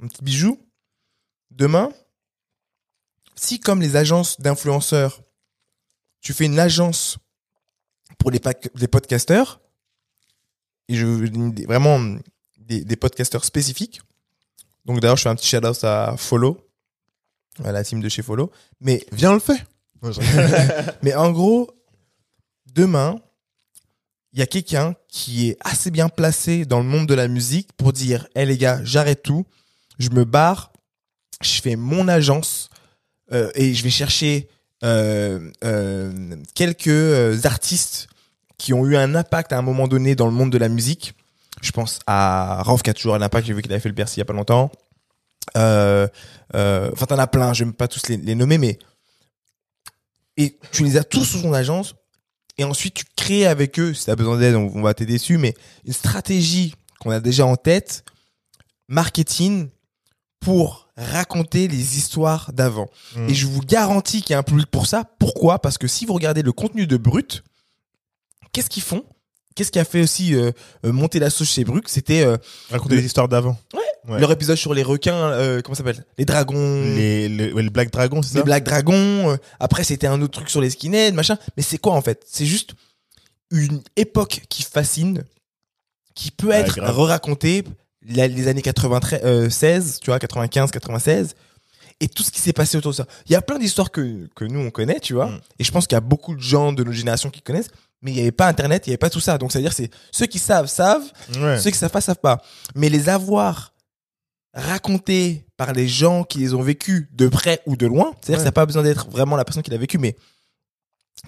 [0.00, 0.60] un petit bijou.
[1.50, 1.90] Demain,
[3.34, 5.20] si comme les agences d'influenceurs,
[6.20, 7.18] tu fais une agence
[8.18, 8.40] pour les,
[8.76, 9.60] les podcasteurs,
[10.88, 11.06] et je
[11.66, 12.00] vraiment
[12.58, 14.00] des, des podcasteurs spécifiques.
[14.84, 16.58] Donc d'ailleurs, je fais un petit shout-out à Follow,
[17.64, 18.50] à la team de chez Follow.
[18.80, 19.64] Mais, Viens, on le fait.
[21.02, 21.70] Mais en gros,
[22.72, 23.20] demain,
[24.32, 27.72] il y a quelqu'un qui est assez bien placé dans le monde de la musique
[27.72, 29.46] pour dire, hé les gars, j'arrête tout,
[29.98, 30.72] je me barre,
[31.40, 32.68] je fais mon agence
[33.32, 34.48] euh, et je vais chercher
[34.84, 38.08] euh, euh, quelques artistes
[38.58, 41.14] qui ont eu un impact à un moment donné dans le monde de la musique.
[41.62, 43.46] Je pense à Rauf qui a toujours un impact.
[43.46, 44.70] J'ai vu qu'il avait fait le Bercy il y a pas longtemps.
[45.56, 46.06] Euh,
[46.54, 47.52] euh, Enfin, t'en as plein.
[47.52, 48.78] Je vais pas tous les, les nommer, mais
[50.36, 51.94] et tu les as tous sous son agence.
[52.58, 55.14] Et ensuite, tu crées avec eux, si tu as besoin d'aide, on, on va t'aider
[55.14, 55.54] dessus, mais
[55.84, 58.04] une stratégie qu'on a déjà en tête,
[58.88, 59.68] marketing,
[60.40, 62.88] pour raconter les histoires d'avant.
[63.16, 63.28] Mm.
[63.28, 65.04] Et je vous garantis qu'il y a un public pour ça.
[65.18, 65.58] Pourquoi?
[65.58, 67.42] Parce que si vous regardez le contenu de Brut,
[68.56, 69.04] qu'est-ce qu'ils font?
[69.54, 70.50] Qu'est-ce qui a fait aussi euh,
[70.84, 72.36] euh, monter la sauce chez Brut C'était euh,
[72.70, 73.58] Raconter Le- les histoires d'avant.
[74.08, 74.20] Ouais.
[74.20, 76.04] leur épisode sur les requins, euh, comment ça s'appelle?
[76.18, 78.42] Les dragons, les, Les, le, ouais, le Black Dragon, c'est ça?
[78.44, 79.30] Black Dragons.
[79.30, 81.36] euh, après, c'était un autre truc sur les skinheads, machin.
[81.56, 82.24] Mais c'est quoi en fait?
[82.28, 82.74] C'est juste
[83.50, 85.24] une époque qui fascine,
[86.14, 87.64] qui peut Ouais, être re-racontée
[88.02, 91.34] les années 96, tu vois, 95, 96,
[92.00, 93.06] et tout ce qui s'est passé autour de ça.
[93.26, 95.40] Il y a plein d'histoires que, que nous, on connaît, tu vois, Mm.
[95.58, 97.70] et je pense qu'il y a beaucoup de gens de notre génération qui connaissent,
[98.02, 99.38] mais il n'y avait pas Internet, il n'y avait pas tout ça.
[99.38, 101.04] Donc, c'est-à-dire, c'est ceux qui savent, savent,
[101.38, 101.58] Ouais.
[101.58, 102.40] ceux qui savent pas, savent pas.
[102.74, 103.72] Mais les avoir
[104.54, 108.34] racontés par les gens qui les ont vécus de près ou de loin, c'est-à-dire Ouais.
[108.36, 110.16] que ça n'a pas besoin d'être vraiment la personne qui l'a vécu, mais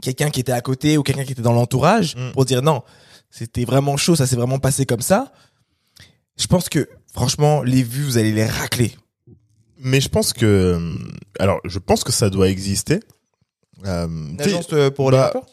[0.03, 2.33] quelqu'un qui était à côté ou quelqu'un qui était dans l'entourage Mm.
[2.33, 2.83] pour dire non,
[3.31, 5.33] c'était vraiment chaud, ça s'est vraiment passé comme ça.
[6.39, 8.95] Je pense que, franchement, les vues, vous allez les racler.
[9.81, 10.95] Mais je pense que, euh,
[11.39, 13.01] alors, je pense que ça doit exister.
[13.87, 14.09] Euh,
[14.39, 15.47] L'agence euh, pour les bah, rappeurs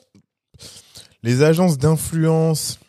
[1.26, 2.80] les agences d'influence,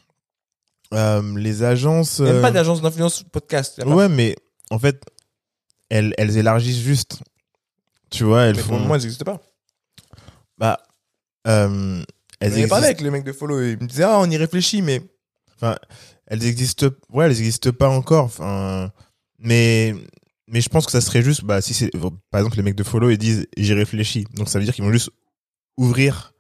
[0.93, 2.21] euh, les agences.
[2.21, 3.79] Même euh, pas d'agence d'influence podcast.
[3.81, 3.95] a pas.
[3.95, 4.37] Ouais, mais
[4.71, 5.03] en fait,
[5.89, 7.21] elles, elles élargissent juste.
[8.11, 8.77] Tu vois, elles Mais pour font.
[8.77, 9.41] le moment, elles n'existent pas.
[10.59, 10.79] Bah,
[11.49, 12.05] euh,
[12.41, 12.85] elles ai parlé existent.
[12.85, 15.01] avec le mec de Follow, il me disait, ah, on y réfléchit, mais
[16.27, 16.89] Elles existent.
[17.11, 18.25] Ouais, elles existent pas encore.
[18.27, 18.93] Enfin,
[19.39, 19.95] mais
[20.47, 21.43] mais je pense que ça serait juste.
[21.43, 21.91] Bah, si c'est
[22.31, 24.27] par exemple les mecs de follow ils disent j'y réfléchis.
[24.35, 25.11] Donc ça veut dire qu'ils vont juste
[25.79, 26.35] ouvrir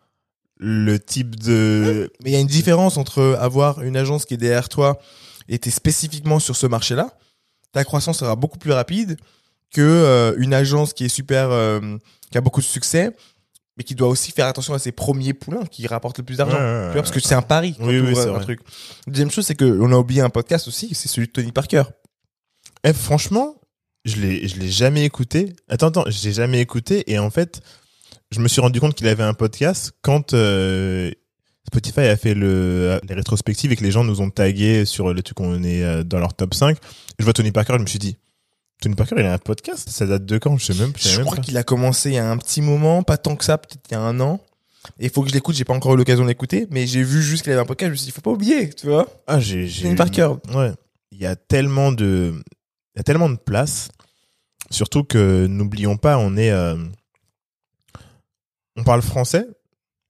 [0.59, 2.11] le type de.
[2.25, 4.99] Mais il y a une différence entre avoir une agence qui est derrière toi
[5.49, 7.17] et t'es spécifiquement sur ce marché-là.
[7.73, 9.17] Ta croissance sera beaucoup plus rapide
[9.73, 11.81] que euh, une agence qui est super, euh,
[12.31, 13.15] qui a beaucoup de succès,
[13.77, 16.57] mais qui doit aussi faire attention à ses premiers poulains qui rapportent le plus d'argent.
[16.57, 17.75] Ouais, ouais, parce que c'est un pari.
[17.77, 18.43] quand Oui, oui, c'est un vrai.
[18.43, 18.61] truc.
[19.07, 21.83] Deuxième chose, c'est que on a oublié un podcast aussi, c'est celui de Tony Parker.
[22.85, 23.61] Eh, franchement,
[24.05, 25.55] je l'ai, je l'ai jamais écouté.
[25.69, 27.11] Attends, attends, j'ai jamais écouté.
[27.13, 27.61] Et en fait,
[28.31, 31.11] je me suis rendu compte qu'il avait un podcast quand euh,
[31.67, 35.23] Spotify a fait le, les rétrospectives et que les gens nous ont tagué sur le
[35.23, 36.77] truc qu'on est euh, dans leur top 5.
[37.19, 38.17] Je vois Tony Parker, je me suis dit,
[38.81, 39.89] Tony Parker, il a un podcast?
[39.89, 40.57] Ça date de quand?
[40.59, 42.37] Je sais même, je savais Je même crois qu'il a commencé il y a un
[42.37, 44.41] petit moment, pas tant que ça, peut-être il y a un an.
[45.01, 47.03] Et il faut que je l'écoute, j'ai pas encore eu l'occasion de l'écouter, mais j'ai
[47.03, 49.09] vu juste qu'il avait un podcast, je me suis dit, faut pas oublier, tu vois.
[49.27, 49.83] Ah, j'ai, j'ai.
[49.83, 50.35] Tony Parker.
[50.55, 50.73] Ouais.
[51.11, 52.35] Il y a tellement de,
[52.95, 53.89] il y a tellement de place.
[54.71, 56.77] Surtout que, n'oublions pas, on est, euh,
[58.77, 59.47] on parle français.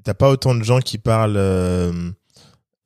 [0.04, 1.92] T'as pas autant de gens qui parlent, euh,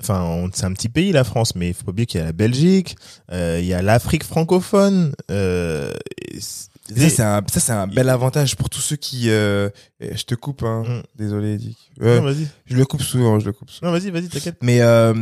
[0.01, 2.27] enfin, c'est un petit pays, la France, mais il faut pas oublier qu'il y a
[2.27, 2.97] la Belgique,
[3.31, 5.93] euh, il y a l'Afrique francophone, euh,
[6.33, 9.69] et ça, c'est un, ça, c'est un bel avantage pour tous ceux qui, euh,
[10.01, 10.83] je te coupe, hein.
[10.87, 11.03] Mm.
[11.15, 11.77] Désolé, Dick.
[12.01, 12.49] Non, vas-y.
[12.65, 13.93] je le coupe souvent, je le coupe souvent.
[13.93, 14.57] Non, vas-y, vas-y, t'inquiète.
[14.63, 15.13] Mais euh,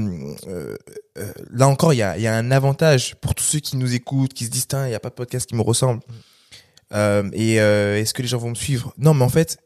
[0.46, 0.76] euh,
[1.18, 3.92] euh, là encore, il y a, y a un avantage pour tous ceux qui nous
[3.92, 6.00] écoutent, qui se disent, il n'y a pas de podcast qui me ressemble.
[6.94, 8.94] Euh, et euh, est-ce que les gens vont me suivre?
[8.96, 9.58] Non, mais en fait,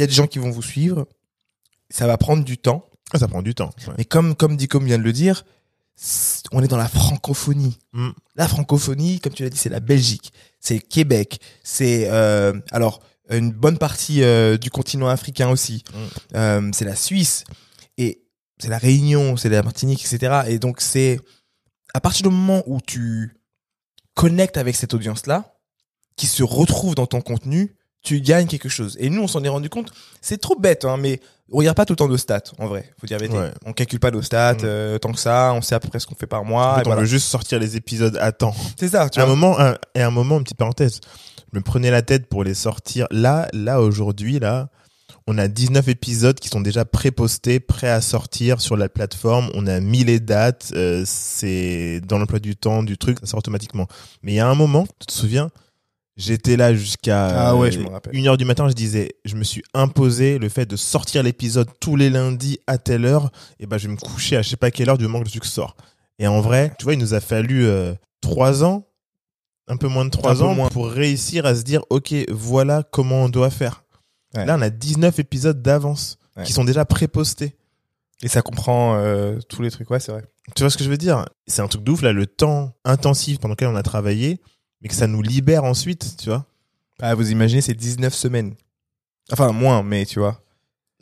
[0.00, 1.06] il y a des gens qui vont vous suivre.
[1.90, 2.88] Ça va prendre du temps.
[3.12, 3.70] Ah, ça prend du temps.
[3.86, 3.94] ouais.
[3.98, 5.44] Mais comme, comme Dicom vient de le dire,
[6.52, 7.78] on est dans la francophonie.
[7.92, 8.10] Mm.
[8.36, 13.02] La francophonie, comme tu l'as dit, c'est la Belgique, c'est le Québec, c'est euh, alors
[13.28, 15.84] une bonne partie euh, du continent africain aussi.
[15.92, 16.36] Mm.
[16.36, 17.44] Euh, c'est la Suisse
[17.98, 18.22] et
[18.58, 20.42] c'est la Réunion, c'est la Martinique, etc.
[20.46, 21.20] Et donc c'est
[21.92, 23.36] à partir du moment où tu
[24.14, 25.56] connectes avec cette audience-là,
[26.16, 28.96] qui se retrouve dans ton contenu, tu gagnes quelque chose.
[29.00, 29.92] Et nous, on s'en est rendu compte.
[30.20, 31.20] C'est trop bête, hein, mais
[31.52, 32.90] on regarde pas tout le temps de stats, en vrai.
[33.00, 33.38] Faut dire la vérité.
[33.38, 33.52] Ouais.
[33.66, 34.58] On calcule pas nos stats Mm.
[34.64, 35.52] euh, tant que ça.
[35.54, 36.72] On sait à peu près ce qu'on fait par mois.
[36.72, 37.00] En fait, et on voilà.
[37.02, 38.54] veut juste sortir les épisodes à temps.
[38.78, 39.34] C'est ça, tu à un vois.
[39.36, 41.00] moment, un, et à un moment, une petite parenthèse.
[41.52, 43.06] Je me prenais la tête pour les sortir.
[43.10, 44.68] Là, là, aujourd'hui, là,
[45.26, 49.50] on a 19 épisodes qui sont déjà pré-postés, prêts à sortir sur la plateforme.
[49.54, 53.38] On a mis les dates, euh, c'est dans l'emploi du temps du truc, ça sort
[53.40, 53.86] automatiquement.
[54.22, 55.50] Mais il y a un moment, tu te souviens,
[56.20, 58.14] j'étais là jusqu'à Ah ouais, je me rappelle.
[58.14, 61.68] une heure du matin, je disais, je me suis imposé le fait de sortir l'épisode
[61.80, 63.30] tous les lundis à telle heure.
[63.58, 65.24] Et ben, je vais me coucher à je sais pas quelle heure du moment que
[65.24, 65.76] le truc sort.
[66.18, 68.86] Et en vrai, tu vois, il nous a fallu euh, trois ans,
[69.68, 70.68] un peu moins de trois ans, moins.
[70.68, 73.84] pour réussir à se dire, ok, voilà comment on doit faire.
[74.36, 74.44] Ouais.
[74.44, 76.44] Là, on a 19 épisodes d'avance Ouais.
[76.44, 77.56] qui sont déjà pré-postés.
[78.22, 79.90] Et ça comprend euh, tous les trucs.
[79.90, 80.22] Ouais, c'est vrai.
[80.54, 81.24] Tu vois ce que je veux dire?
[81.48, 84.40] C'est un truc de ouf, là, le temps intensif pendant lequel on a travaillé,
[84.82, 86.46] mais que ça nous libère ensuite, tu vois
[86.98, 88.54] Bah, vous imaginez, c'est 19 semaines.
[89.32, 90.42] Enfin, moins, mais tu vois.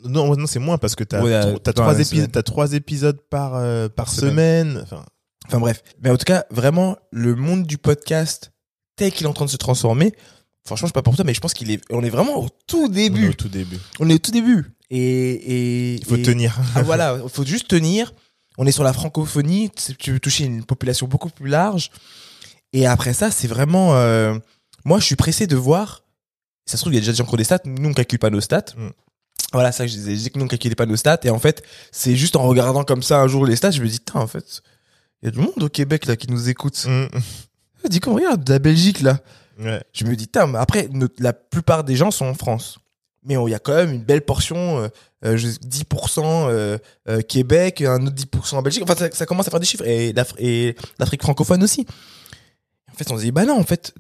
[0.05, 3.89] Non, non, c'est moins parce que t'as Ouais, as, trois épisodes, trois épisodes par euh,
[3.89, 4.81] par, Par semaine.
[4.85, 5.05] Enfin,
[5.47, 5.83] Enfin bref.
[6.03, 8.53] Mais en tout cas, vraiment, le monde du podcast
[8.97, 10.13] tel qu'il est en train de se transformer,
[10.65, 12.49] franchement, je sais pas pour toi, mais je pense qu'il est, on est vraiment au
[12.67, 13.29] tout on est début.
[13.31, 13.79] au tout début.
[13.99, 14.67] On est au tout début.
[14.91, 16.59] Et, Il faut et- tenir.
[16.75, 18.13] Ah, voilà, il faut juste tenir.
[18.59, 19.71] On est sur la francophonie.
[19.99, 21.91] Tu veux toucher une population beaucoup plus large.
[22.73, 23.95] Et après ça, c'est vraiment.
[23.97, 24.35] euh,
[24.85, 26.03] moi, je suis pressé de voir.
[26.67, 27.61] Ça se trouve, il y a déjà des gens qui ont des stats.
[27.65, 28.65] Nous, on calcule pas nos stats.
[28.77, 28.89] Mm.
[29.53, 30.17] Voilà, ça, que je disais.
[30.17, 31.21] Je que nous, on calculait pas nos stats.
[31.25, 31.63] Et en fait,
[31.93, 34.27] c'est juste en regardant comme ça un jour les stats, je me dis, Tain, en
[34.27, 34.61] fait,
[35.23, 36.85] il y a du monde au Québec là qui nous écoute.
[36.87, 37.07] Mm.
[37.89, 39.19] Dis, comme regarde, de la Belgique là.
[39.59, 39.81] Ouais.
[39.93, 42.79] Je me dis, mais après, notre- la plupart des gens sont en France.
[43.25, 44.89] Mais il y a quand même une belle portion, euh,
[45.25, 48.83] euh, je- 10% euh, euh, Québec, un autre 10% en Belgique.
[48.83, 49.85] Enfin, ça, ça commence à faire des chiffres.
[49.87, 50.13] Et
[50.99, 51.87] l'Afrique francophone aussi.
[52.99, 53.95] En fait, on se dit, bah non, en fait,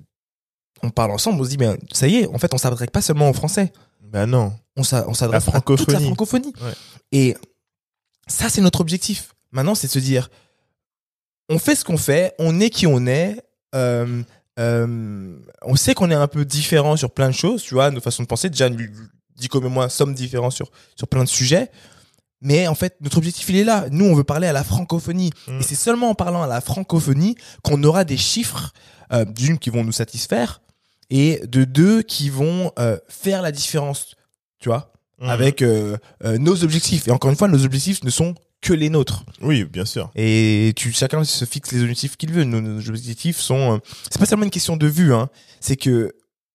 [0.82, 3.00] on parle ensemble, on se dit, mais ça y est, en fait, on s'adresse pas
[3.02, 3.72] seulement aux Français.
[4.02, 4.52] Bah non.
[4.76, 6.52] On s'a- on s'adresse à toute la francophonie.
[6.60, 6.72] Ouais.
[7.12, 7.36] Et
[8.26, 9.34] ça, c'est notre objectif.
[9.52, 10.30] Maintenant, c'est de se dire,
[11.48, 13.40] on fait ce qu'on fait, on est qui on est.
[13.74, 14.22] euh,
[14.58, 18.00] euh, on sait qu'on est un peu différent sur plein de choses, tu vois, nos
[18.00, 18.50] façons de penser.
[18.50, 18.68] Déjà,
[19.36, 21.70] Dico et moi sommes différents sur, sur plein de sujets.
[22.40, 23.86] Mais en fait, notre objectif, il est là.
[23.90, 25.32] Nous, on veut parler à la francophonie.
[25.48, 25.58] Mm.
[25.58, 28.72] Et c'est seulement en parlant à la francophonie qu'on aura des chiffres,
[29.12, 30.60] euh, d'une, qui vont nous satisfaire,
[31.10, 34.14] et de deux, qui vont euh, faire la différence,
[34.60, 35.28] tu vois, Mm.
[35.30, 37.08] avec euh, euh, nos objectifs.
[37.08, 39.24] Et encore une fois, nos objectifs ne sont que les nôtres.
[39.40, 40.12] Oui, bien sûr.
[40.14, 42.44] Et tu, chacun se fixe les objectifs qu'il veut.
[42.44, 43.74] Nos, nos objectifs sont.
[43.74, 43.78] euh,
[44.12, 45.12] c'est pas seulement une question de vue.
[45.12, 45.28] Hein.
[45.60, 46.14] C'est que,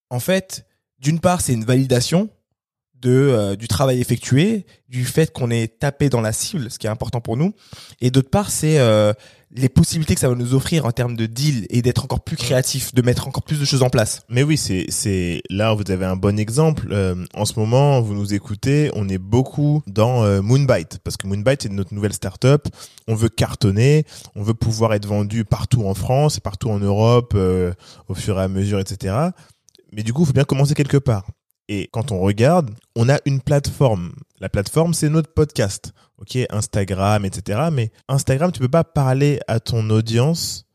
[0.10, 0.66] en fait,
[1.00, 2.30] d'une part, c'est une validation
[3.04, 6.88] de euh, du travail effectué, du fait qu'on est tapé dans la cible, ce qui
[6.88, 7.54] est important pour nous.
[8.02, 9.14] Et d'autre part, c'est euh,
[9.56, 12.36] les possibilités que ça va nous offrir en termes de deal et d'être encore plus
[12.36, 14.22] créatif, de mettre encore plus de choses en place.
[14.30, 16.88] Mais oui, c'est c'est là vous avez un bon exemple.
[16.92, 21.28] Euh, en ce moment, vous nous écoutez, on est beaucoup dans euh, Moonbite parce que
[21.28, 22.68] Moonbite c'est notre nouvelle startup.
[23.08, 27.74] On veut cartonner, on veut pouvoir être vendu partout en France, partout en Europe, euh,
[28.08, 29.16] au fur et à mesure, etc.
[29.92, 31.28] Mais du coup, il faut bien commencer quelque part.
[31.70, 34.12] Et quand on regarde, on a une plateforme.
[34.40, 35.94] La plateforme, c'est notre podcast.
[36.18, 37.70] Ok, Instagram, etc.
[37.72, 40.66] Mais Instagram, tu peux pas parler à ton audience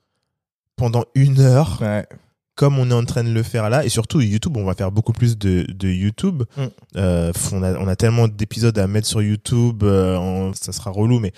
[0.76, 2.06] pendant une heure Ouais.
[2.54, 4.90] comme on est en train de le faire là, et surtout YouTube, on va faire
[4.90, 6.42] beaucoup plus de, de YouTube.
[6.56, 6.62] Mm.
[6.96, 11.20] Euh, on, a, on a tellement d'épisodes à mettre sur YouTube, euh, ça sera relou,
[11.20, 11.32] mais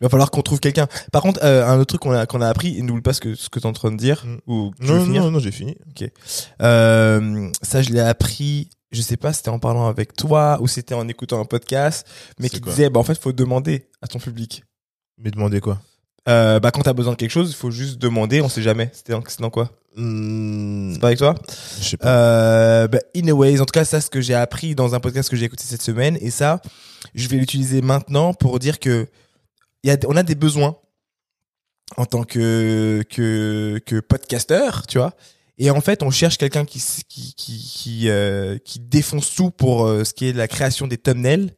[0.00, 0.86] Il va falloir qu'on trouve quelqu'un.
[1.12, 3.20] Par contre, euh, un autre truc qu'on a qu'on a appris, et n'oublie pas ce
[3.20, 4.36] que ce que t'es en train de dire Mm.
[4.46, 5.76] ou tu non, non, non, j'ai fini.
[6.62, 8.70] Euh, ça, je l'ai appris.
[8.90, 12.06] Je sais pas, si c'était en parlant avec toi ou c'était en écoutant un podcast,
[12.38, 14.64] mais qui disait, bah en fait, faut demander à ton public.
[15.18, 15.78] Mais demandez quoi?
[16.28, 18.40] Euh, bah quand t'as besoin de quelque chose, il faut juste demander.
[18.40, 18.90] On sait jamais.
[18.92, 19.70] C'était dans, quoi?
[19.96, 21.34] Hmm, C'est pas avec toi?
[21.80, 22.08] Je sais pas.
[22.08, 25.36] euh, bah, Anyways, en tout cas, ça, ce que j'ai appris dans un podcast que
[25.36, 26.60] j'ai écouté cette semaine, et ça,
[27.14, 29.06] je vais l'utiliser maintenant pour dire que
[29.84, 30.76] y a, on a des besoins
[31.96, 35.14] en tant que que que podcasteur, tu vois.
[35.58, 39.86] Et en fait, on cherche quelqu'un qui qui qui qui, euh, qui défonce tout pour
[39.86, 41.52] euh, ce qui est la création des thumbnails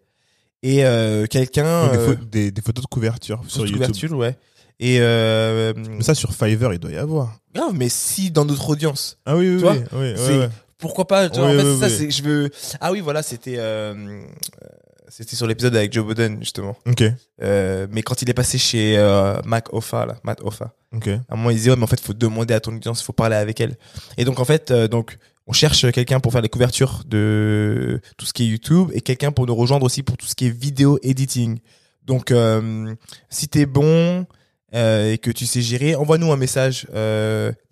[0.63, 3.81] et euh, quelqu'un des, euh, pho- des, des photos de couverture sur de YouTube.
[3.87, 4.37] couverture, ouais.
[4.79, 7.39] Et euh, Mais ça, sur Fiverr, il doit y avoir.
[7.55, 10.47] grave, mais si dans notre audience, Ah oui, oui, Tu vois, oui.
[10.79, 12.51] pourquoi pas tu vois, Oui, En fait, ça, c'est je veux.
[12.81, 13.59] Ah oui, voilà, c'était
[15.11, 16.77] c'était sur l'épisode avec Joe Budden justement.
[16.87, 17.03] Ok,
[17.43, 21.09] Euh, mais quand il est passé chez euh, Mac Offa, là, Matt Offa, ok.
[21.09, 23.05] à un moment il disait ouais, mais en fait faut demander à ton audience, il
[23.05, 23.77] faut parler avec elle.
[24.17, 28.25] Et donc en fait euh, donc on cherche quelqu'un pour faire les couvertures de tout
[28.27, 30.51] ce qui est YouTube et quelqu'un pour nous rejoindre aussi pour tout ce qui est
[30.57, 31.59] vidéo editing.
[32.05, 32.95] Donc euh,
[33.29, 34.27] si t'es bon
[34.73, 36.87] et que tu sais gérer, envoie-nous un message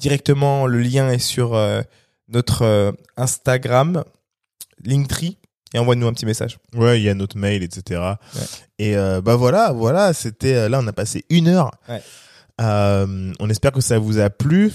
[0.01, 0.66] directement.
[0.66, 1.57] Le lien est sur
[2.28, 4.03] notre Instagram,
[4.84, 5.38] Linktree,
[5.75, 6.59] et envoie-nous un petit message.
[6.75, 8.01] Ouais, il y a notre mail, etc.
[8.79, 11.71] Et euh, bah voilà, voilà, c'était euh, là, on a passé une heure.
[11.89, 12.03] Ouais.
[12.61, 14.73] Euh, on espère que ça vous a plu.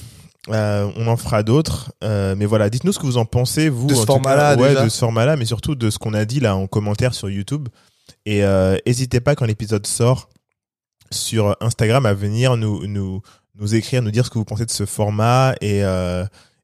[0.50, 3.96] Euh, on en fera d'autres, mais voilà, dites-nous ce que vous en pensez vous De
[3.96, 6.68] ce format-là, ouais, de ce format-là, mais surtout de ce qu'on a dit là en
[6.68, 7.70] commentaire sur YouTube.
[8.26, 8.44] Et
[8.86, 10.30] n'hésitez pas quand l'épisode sort
[11.12, 13.22] sur Instagram à venir nous nous
[13.56, 15.82] nous écrire, nous dire ce que vous pensez de ce format et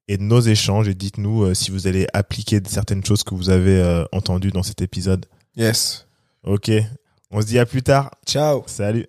[0.10, 0.90] et de nos échanges.
[0.90, 4.64] Et dites-nous euh, si vous allez appliquer certaines choses que vous avez euh, entendues dans
[4.64, 5.26] cet épisode.
[5.56, 6.08] Yes.
[6.44, 6.72] Ok.
[7.32, 8.12] On se dit à plus tard.
[8.26, 8.64] Ciao.
[8.66, 9.08] Salut.